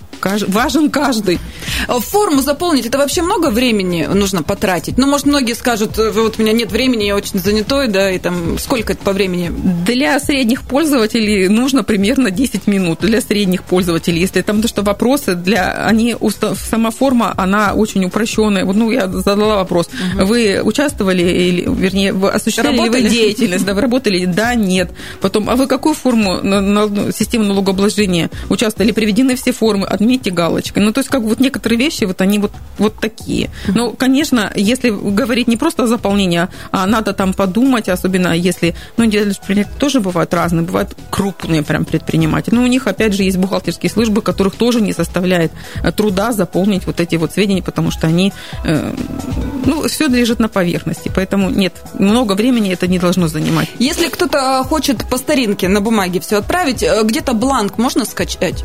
Важен 0.49 0.91
каждый. 0.91 1.16
А 1.89 2.01
форму 2.01 2.43
заполнить, 2.43 2.87
это 2.87 2.99
вообще 2.99 3.23
много 3.23 3.51
времени 3.51 4.09
нужно 4.13 4.43
потратить? 4.43 4.99
Ну, 4.99 5.07
может, 5.07 5.27
многие 5.27 5.55
скажут, 5.55 5.97
вот 5.99 6.39
у 6.39 6.43
меня 6.43 6.53
нет 6.53 6.73
времени, 6.73 7.05
я 7.05 7.17
очень 7.17 7.39
занятой, 7.39 7.89
да, 7.89 8.11
и 8.11 8.19
там 8.19 8.59
сколько 8.59 8.93
это 8.93 9.03
по 9.03 9.13
времени? 9.13 9.53
Для 9.85 10.19
средних 10.21 10.63
пользователей 10.63 11.49
нужно 11.49 11.85
примерно 11.85 12.31
10 12.31 12.67
минут. 12.67 13.01
Для 13.01 13.21
средних 13.21 13.63
пользователей, 13.65 14.21
если 14.21 14.43
там, 14.43 14.63
то, 14.63 14.69
что 14.69 14.83
вопросы, 14.83 15.35
для, 15.35 15.87
они, 15.87 16.17
сама 16.71 16.91
форма, 16.91 17.35
она 17.37 17.75
очень 17.75 18.05
упрощенная. 18.05 18.65
Вот, 18.65 18.77
ну, 18.77 18.91
я 18.91 19.09
задала 19.09 19.57
вопрос. 19.57 19.89
Угу. 20.17 20.27
Вы 20.27 20.61
участвовали, 20.63 21.23
или, 21.23 21.69
вернее, 21.69 22.13
вы 22.13 22.31
осуществляли 22.31 22.77
работали? 22.77 23.03
ли 23.03 23.09
вы 23.09 23.15
деятельность? 23.15 23.65
Да, 23.65 23.75
вы 23.75 23.81
работали? 23.81 24.25
Да, 24.25 24.55
нет. 24.55 24.91
Потом, 25.21 25.49
а 25.51 25.57
вы 25.57 25.67
какую 25.67 25.95
форму 25.95 26.41
на, 26.43 26.61
на 26.61 27.13
систему 27.13 27.45
налогообложения 27.45 28.31
участвовали? 28.49 28.93
Приведены 28.93 29.37
все 29.37 29.53
формы, 29.53 29.87
отметьте 29.87 30.31
галочкой. 30.31 30.83
Ну, 30.83 30.93
то 30.93 31.01
есть, 31.01 31.06
как 31.09 31.23
бы 31.23 31.29
вот 31.31 31.41
некоторые 31.41 31.79
вещи, 31.79 32.05
вот 32.05 32.21
они 32.21 32.39
вот, 32.39 32.53
вот 32.79 32.97
такие. 33.01 33.51
Но, 33.69 33.93
конечно, 33.93 34.53
если 34.55 34.91
говорить 34.91 35.49
не 35.49 35.57
просто 35.57 35.85
о 35.85 35.87
заполнении, 35.87 36.49
а 36.71 36.87
надо 36.87 37.13
там 37.13 37.33
подумать, 37.33 37.89
особенно 37.89 38.35
если, 38.35 38.75
ну, 38.97 39.05
предприниматели 39.05 39.69
тоже 39.79 40.01
бывают 40.01 40.33
разные, 40.35 40.65
бывают 40.65 40.97
крупные 41.11 41.63
прям 41.63 41.85
предприниматели. 41.85 42.55
Но 42.55 42.63
у 42.63 42.67
них, 42.67 42.87
опять 42.87 43.15
же, 43.15 43.23
есть 43.23 43.37
бухгалтерские 43.39 43.91
службы, 43.91 44.23
которых 44.23 44.57
тоже 44.57 44.81
не 44.81 44.93
составляет 44.93 45.53
э, 45.83 45.93
труда 45.93 46.33
заполнить 46.33 46.87
вот 46.87 47.01
эти 47.01 47.17
вот 47.17 47.33
сведения, 47.33 47.63
потому 47.63 47.91
что 47.91 48.07
они, 48.07 48.33
э, 48.65 48.95
ну, 49.65 49.89
все 49.89 50.09
лежит 50.09 50.39
на 50.39 50.49
поверхности. 50.49 51.11
Поэтому 51.15 51.51
нет, 51.51 51.75
много 51.99 52.33
времени 52.33 52.73
это 52.73 52.87
не 52.87 52.99
должно 52.99 53.29
занимать. 53.29 53.69
Если 53.79 54.09
кто-то 54.09 54.65
хочет 54.65 55.09
по 55.09 55.17
старинке 55.19 55.69
на 55.69 55.81
бумаге 55.81 56.21
все 56.21 56.37
отправить, 56.37 56.83
э, 56.83 57.03
где-то 57.05 57.33
бланк 57.33 57.79
можно 57.79 58.05
скачать? 58.05 58.65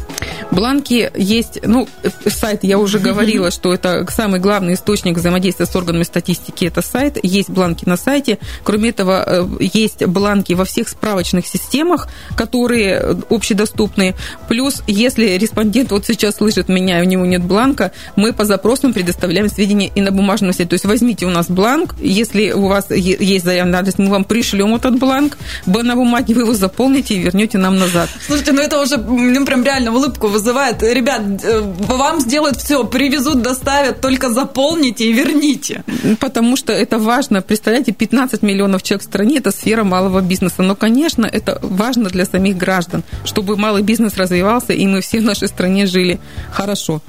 Бланки 0.52 1.12
есть, 1.16 1.60
ну, 1.64 1.88
сайт, 2.32 2.64
я 2.64 2.78
уже 2.80 3.00
говорила, 3.00 3.52
что 3.52 3.74
это 3.74 4.06
самый 4.10 4.40
главный 4.40 4.74
источник 4.74 5.18
взаимодействия 5.18 5.66
с 5.66 5.76
органами 5.76 6.04
статистики, 6.04 6.66
это 6.66 6.82
сайт, 6.82 7.18
есть 7.24 7.50
бланки 7.50 7.88
на 7.88 7.98
сайте. 7.98 8.40
Кроме 8.64 8.90
этого, 8.90 9.24
э, 9.26 9.48
есть 9.60 10.06
бланки 10.06 10.54
во 10.54 10.66
всех 10.66 10.90
справочных 10.90 11.46
системах, 11.46 12.08
которые 12.36 13.18
общедоступны. 13.30 14.16
Плюс, 14.48 14.82
если 14.88 15.38
респондент 15.38 15.92
вот 15.92 16.06
сейчас 16.06 16.36
слышит 16.36 16.70
меня, 16.70 17.00
и 17.00 17.06
у 17.06 17.10
него 17.10 17.26
нет 17.26 17.44
бланка, 17.44 17.92
мы 18.16 18.34
по 18.34 18.46
запросам 18.46 18.94
предоставляем 18.94 19.50
сведения 19.50 19.92
и 19.94 20.02
на 20.02 20.12
бумажном 20.12 20.48
носителе. 20.48 20.70
То 20.70 20.74
есть 20.76 20.86
возьмите 20.86 21.26
у 21.26 21.30
нас 21.30 21.48
бланк, 21.48 21.96
если 22.00 22.52
у 22.52 22.68
вас 22.68 22.90
есть 22.92 23.46
заявленный 23.46 23.80
адрес, 23.80 23.98
мы 23.98 24.10
вам 24.10 24.24
пришлем 24.24 24.76
этот 24.76 24.98
бланк, 24.98 25.38
на 25.66 25.96
бумаге 25.96 26.34
вы 26.34 26.42
его 26.42 26.54
заполните 26.54 27.16
и 27.16 27.20
вернете 27.20 27.58
нам 27.58 27.78
назад. 27.78 28.10
Слушайте, 28.26 28.54
ну 28.54 28.62
это 28.62 28.82
уже 28.82 28.98
ну, 28.98 29.46
прям 29.46 29.64
реально 29.64 29.94
улыбку 29.94 30.28
вызывает. 30.28 30.82
Ребят, 30.82 31.22
э, 31.44 31.62
вам 31.62 32.21
сделают 32.22 32.58
все, 32.58 32.84
привезут, 32.84 33.42
доставят, 33.42 34.02
только 34.02 34.30
заполните 34.30 35.06
и 35.06 35.14
верните. 35.14 35.84
Потому 36.20 36.56
что 36.56 36.74
это 36.74 36.98
важно. 36.98 37.42
Представляете, 37.42 37.92
15 37.92 38.42
миллионов 38.42 38.84
человек 38.84 39.04
в 39.04 39.06
стране– 39.06 39.38
это 39.40 39.52
сфера 39.52 39.84
малого 39.84 40.22
бизнеса. 40.22 40.64
Но, 40.64 40.76
конечно, 40.76 41.26
это 41.26 41.60
важно 41.62 42.10
для 42.10 42.26
самих 42.26 42.58
граждан, 42.58 43.04
чтобы 43.26 43.58
малый 43.58 43.84
бизнес 43.84 44.18
развивался, 44.18 44.74
и 44.74 44.88
мы 44.88 45.02
все 45.02 45.20
в 45.20 45.24
нашей 45.24 45.48
стране 45.48 45.86
жили 45.86 46.20
хорошо. 46.52 47.02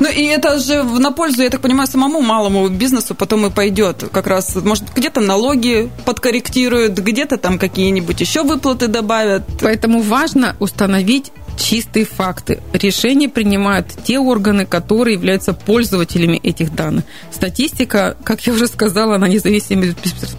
Ну, 0.00 0.08
и 0.08 0.24
это 0.24 0.58
же 0.58 0.82
на 0.82 1.12
пользу, 1.12 1.42
я 1.42 1.50
так 1.50 1.60
понимаю, 1.60 1.88
самому 1.88 2.20
малому 2.20 2.68
бизнесу 2.68 3.14
потом 3.14 3.46
и 3.46 3.50
пойдет. 3.50 4.04
Как 4.12 4.26
раз, 4.26 4.54
может, 4.56 4.84
где-то 4.94 5.20
налоги 5.20 5.90
подкорректируют, 6.04 6.98
где-то 6.98 7.36
там 7.36 7.58
какие-нибудь 7.58 8.20
еще 8.20 8.42
выплаты 8.42 8.88
добавят. 8.88 9.42
Поэтому 9.60 10.00
важно 10.00 10.56
установить 10.60 11.32
чистые 11.58 12.04
факты. 12.04 12.60
Решения 12.72 13.28
принимают 13.28 13.88
те 14.04 14.18
органы, 14.18 14.64
которые 14.64 15.14
являются 15.14 15.52
пользователями 15.52 16.36
этих 16.36 16.74
данных. 16.74 17.04
Статистика, 17.30 18.16
как 18.24 18.46
я 18.46 18.52
уже 18.52 18.66
сказала, 18.66 19.16
она 19.16 19.28
независима 19.28 19.86
и 19.86 19.94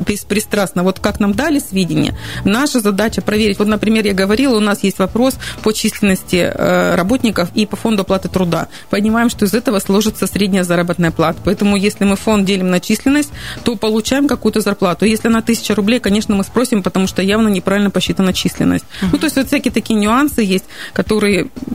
беспристрастна. 0.08 0.84
Вот 0.84 1.00
как 1.00 1.20
нам 1.20 1.34
дали 1.34 1.60
сведения, 1.60 2.18
наша 2.46 2.80
задача 2.80 3.22
проверить. 3.22 3.60
Вот, 3.60 3.68
например, 3.68 4.06
я 4.06 4.14
говорила, 4.14 4.56
у 4.56 4.62
нас 4.62 4.84
есть 4.84 5.00
вопрос 5.00 5.36
по 5.62 5.74
численности 5.74 6.38
э, 6.38 6.96
работников 6.96 7.50
и 7.54 7.66
по 7.66 7.76
фонду 7.76 8.04
оплаты 8.04 8.30
труда. 8.30 8.68
Понимаем, 8.90 9.30
что 9.30 9.46
из 9.46 9.54
этого 9.54 9.80
сложится 9.80 10.26
средняя 10.28 10.64
заработная 10.64 11.12
плата. 11.12 11.40
Поэтому, 11.44 11.76
если 11.76 12.06
мы 12.06 12.16
фонд 12.16 12.46
делим 12.46 12.70
на 12.70 12.80
численность, 12.80 13.30
то 13.64 13.76
получаем 13.76 14.28
какую-то 14.28 14.62
зарплату. 14.62 15.06
Если 15.06 15.28
она 15.28 15.42
тысяча 15.42 15.76
рублей, 15.76 16.00
конечно, 16.00 16.36
мы 16.36 16.44
спросим, 16.44 16.82
потому 16.82 17.08
что 17.08 17.22
явно 17.22 17.50
неправильно 17.50 17.90
посчитана 17.90 18.34
численность. 18.34 18.86
Uh-huh. 19.02 19.10
Ну, 19.12 19.18
то 19.18 19.26
есть 19.26 19.36
вот 19.36 19.48
всякие 19.48 19.74
такие 19.74 20.00
нюансы 20.00 20.42
есть, 20.42 20.66
которые 20.94 21.09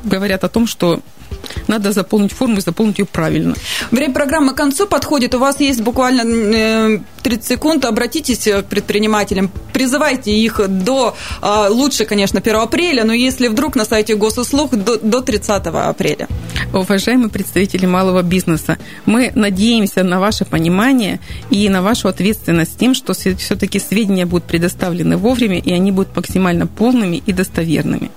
говорят 0.05 0.45
о 0.45 0.49
том, 0.49 0.67
что 0.67 1.01
надо 1.67 1.93
заполнить 1.93 2.33
форму 2.33 2.59
и 2.59 2.61
заполнить 2.61 2.99
ее 2.99 3.07
правильно. 3.07 3.55
Время 3.91 4.13
программы 4.13 4.53
к 4.53 4.57
концу 4.57 4.87
подходит. 4.87 5.35
У 5.35 5.39
вас 5.39 5.61
есть 5.61 5.81
буквально 5.81 7.01
30 7.23 7.45
э, 7.45 7.55
секунд. 7.55 7.85
Обратитесь 7.85 8.45
к 8.45 8.63
предпринимателям, 8.65 9.51
призывайте 9.73 10.31
их 10.33 10.61
до, 10.69 11.17
а, 11.41 11.69
лучше, 11.69 12.05
конечно, 12.05 12.41
1 12.41 12.57
апреля, 12.57 13.05
но 13.05 13.13
если 13.13 13.49
вдруг 13.49 13.77
на 13.77 13.85
сайте 13.85 14.15
госуслуг, 14.15 14.75
до, 14.75 14.99
до 14.99 15.21
30 15.21 15.67
апреля. 15.67 16.29
Уважаемые 16.73 17.29
представители 17.29 17.87
малого 17.87 18.23
бизнеса, 18.23 18.79
мы 19.07 19.33
надеемся 19.35 20.03
на 20.03 20.21
ваше 20.21 20.45
понимание 20.45 21.21
и 21.51 21.69
на 21.69 21.83
вашу 21.83 22.09
ответственность 22.09 22.73
с 22.73 22.77
тем, 22.77 22.95
что 22.95 23.15
все-таки 23.15 23.79
сведения 23.79 24.27
будут 24.27 24.45
предоставлены 24.45 25.17
вовремя, 25.17 25.59
и 25.59 25.73
они 25.73 25.93
будут 25.93 26.17
максимально 26.17 26.67
полными 26.67 27.23
и 27.25 27.33
достоверными. 27.33 28.11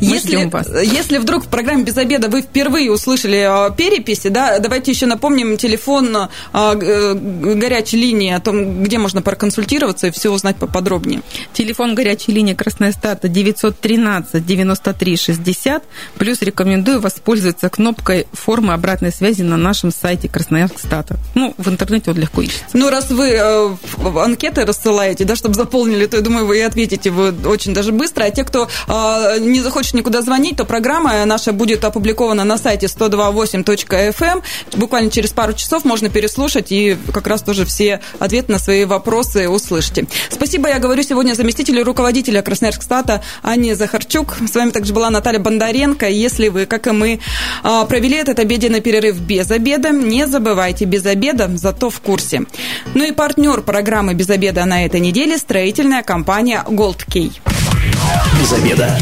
Если, 0.00 0.44
вас. 0.46 0.68
если 0.68 1.18
вдруг 1.18 1.44
в 1.44 1.48
программе 1.48 1.84
«Без 1.84 1.96
обеда» 1.96 2.28
вы 2.28 2.42
впервые 2.42 2.90
услышали 2.90 3.36
а, 3.36 3.70
переписи, 3.70 4.28
да, 4.28 4.58
давайте 4.58 4.90
еще 4.90 5.06
напомним 5.06 5.56
телефон 5.56 6.16
а, 6.16 6.28
э, 6.74 7.14
горячей 7.14 7.98
линии 7.98 8.32
о 8.32 8.40
том, 8.40 8.82
где 8.82 8.98
можно 8.98 9.22
проконсультироваться 9.22 10.08
и 10.08 10.10
все 10.10 10.30
узнать 10.30 10.56
поподробнее. 10.56 11.22
Телефон 11.52 11.94
горячей 11.94 12.32
линии 12.32 12.54
Красная 12.54 12.92
Стата 12.92 13.28
913 13.28 14.44
93 14.44 15.16
60. 15.16 15.82
Плюс 16.18 16.42
рекомендую 16.42 17.00
воспользоваться 17.00 17.68
кнопкой 17.68 18.26
формы 18.32 18.72
обратной 18.72 19.12
связи 19.12 19.42
на 19.42 19.56
нашем 19.56 19.92
сайте 19.92 20.28
Красноярск 20.28 20.78
Стата. 20.78 21.16
Ну, 21.34 21.54
в 21.56 21.68
интернете 21.68 22.04
вот 22.08 22.16
легко 22.16 22.42
ищется. 22.42 22.66
Ну, 22.72 22.90
раз 22.90 23.10
вы 23.10 23.30
э, 23.30 23.76
анкеты 24.16 24.64
рассылаете, 24.64 25.24
да, 25.24 25.36
чтобы 25.36 25.54
заполнили, 25.54 26.06
то 26.06 26.16
я 26.16 26.22
думаю, 26.22 26.46
вы 26.46 26.58
и 26.58 26.60
ответите 26.60 27.10
вы 27.10 27.32
очень 27.46 27.74
даже 27.74 27.92
быстро. 27.92 28.24
А 28.24 28.30
те, 28.30 28.44
кто 28.44 28.68
э, 28.88 29.38
не 29.40 29.60
захочешь 29.62 29.94
никуда 29.94 30.22
звонить, 30.22 30.56
то 30.56 30.64
программа 30.64 31.24
наша 31.24 31.52
будет 31.52 31.84
опубликована 31.84 32.44
на 32.44 32.58
сайте 32.58 32.86
128.fm. 32.86 34.14
Эм. 34.22 34.42
Буквально 34.76 35.10
через 35.10 35.32
пару 35.32 35.52
часов 35.52 35.84
можно 35.84 36.08
переслушать 36.08 36.72
и 36.72 36.96
как 37.12 37.26
раз 37.26 37.42
тоже 37.42 37.64
все 37.64 38.00
ответы 38.18 38.52
на 38.52 38.58
свои 38.58 38.84
вопросы 38.84 39.48
услышите. 39.48 40.06
Спасибо, 40.30 40.68
я 40.68 40.78
говорю 40.78 41.02
сегодня 41.02 41.34
заместителю 41.34 41.84
руководителя 41.84 42.42
Красноярскстата 42.42 43.22
Анне 43.42 43.74
Захарчук. 43.74 44.36
С 44.46 44.54
вами 44.54 44.70
также 44.70 44.92
была 44.92 45.10
Наталья 45.10 45.38
Бондаренко. 45.38 46.08
Если 46.08 46.48
вы, 46.48 46.66
как 46.66 46.86
и 46.86 46.90
мы, 46.90 47.20
а, 47.62 47.84
провели 47.84 48.16
этот 48.16 48.38
обеденный 48.38 48.80
перерыв 48.80 49.18
без 49.20 49.50
обеда, 49.50 49.90
не 49.90 50.26
забывайте, 50.26 50.84
без 50.84 51.06
обеда, 51.06 51.50
зато 51.54 51.90
в 51.90 52.00
курсе. 52.00 52.42
Ну 52.94 53.04
и 53.04 53.12
партнер 53.12 53.62
программы 53.62 54.14
«Без 54.14 54.30
обеда» 54.30 54.64
на 54.64 54.84
этой 54.84 55.00
неделе– 55.00 55.38
строительная 55.38 56.02
компания 56.02 56.64
Gold 56.68 57.06
Key. 57.08 57.32
Без 58.38 58.52
обеда. 58.52 58.98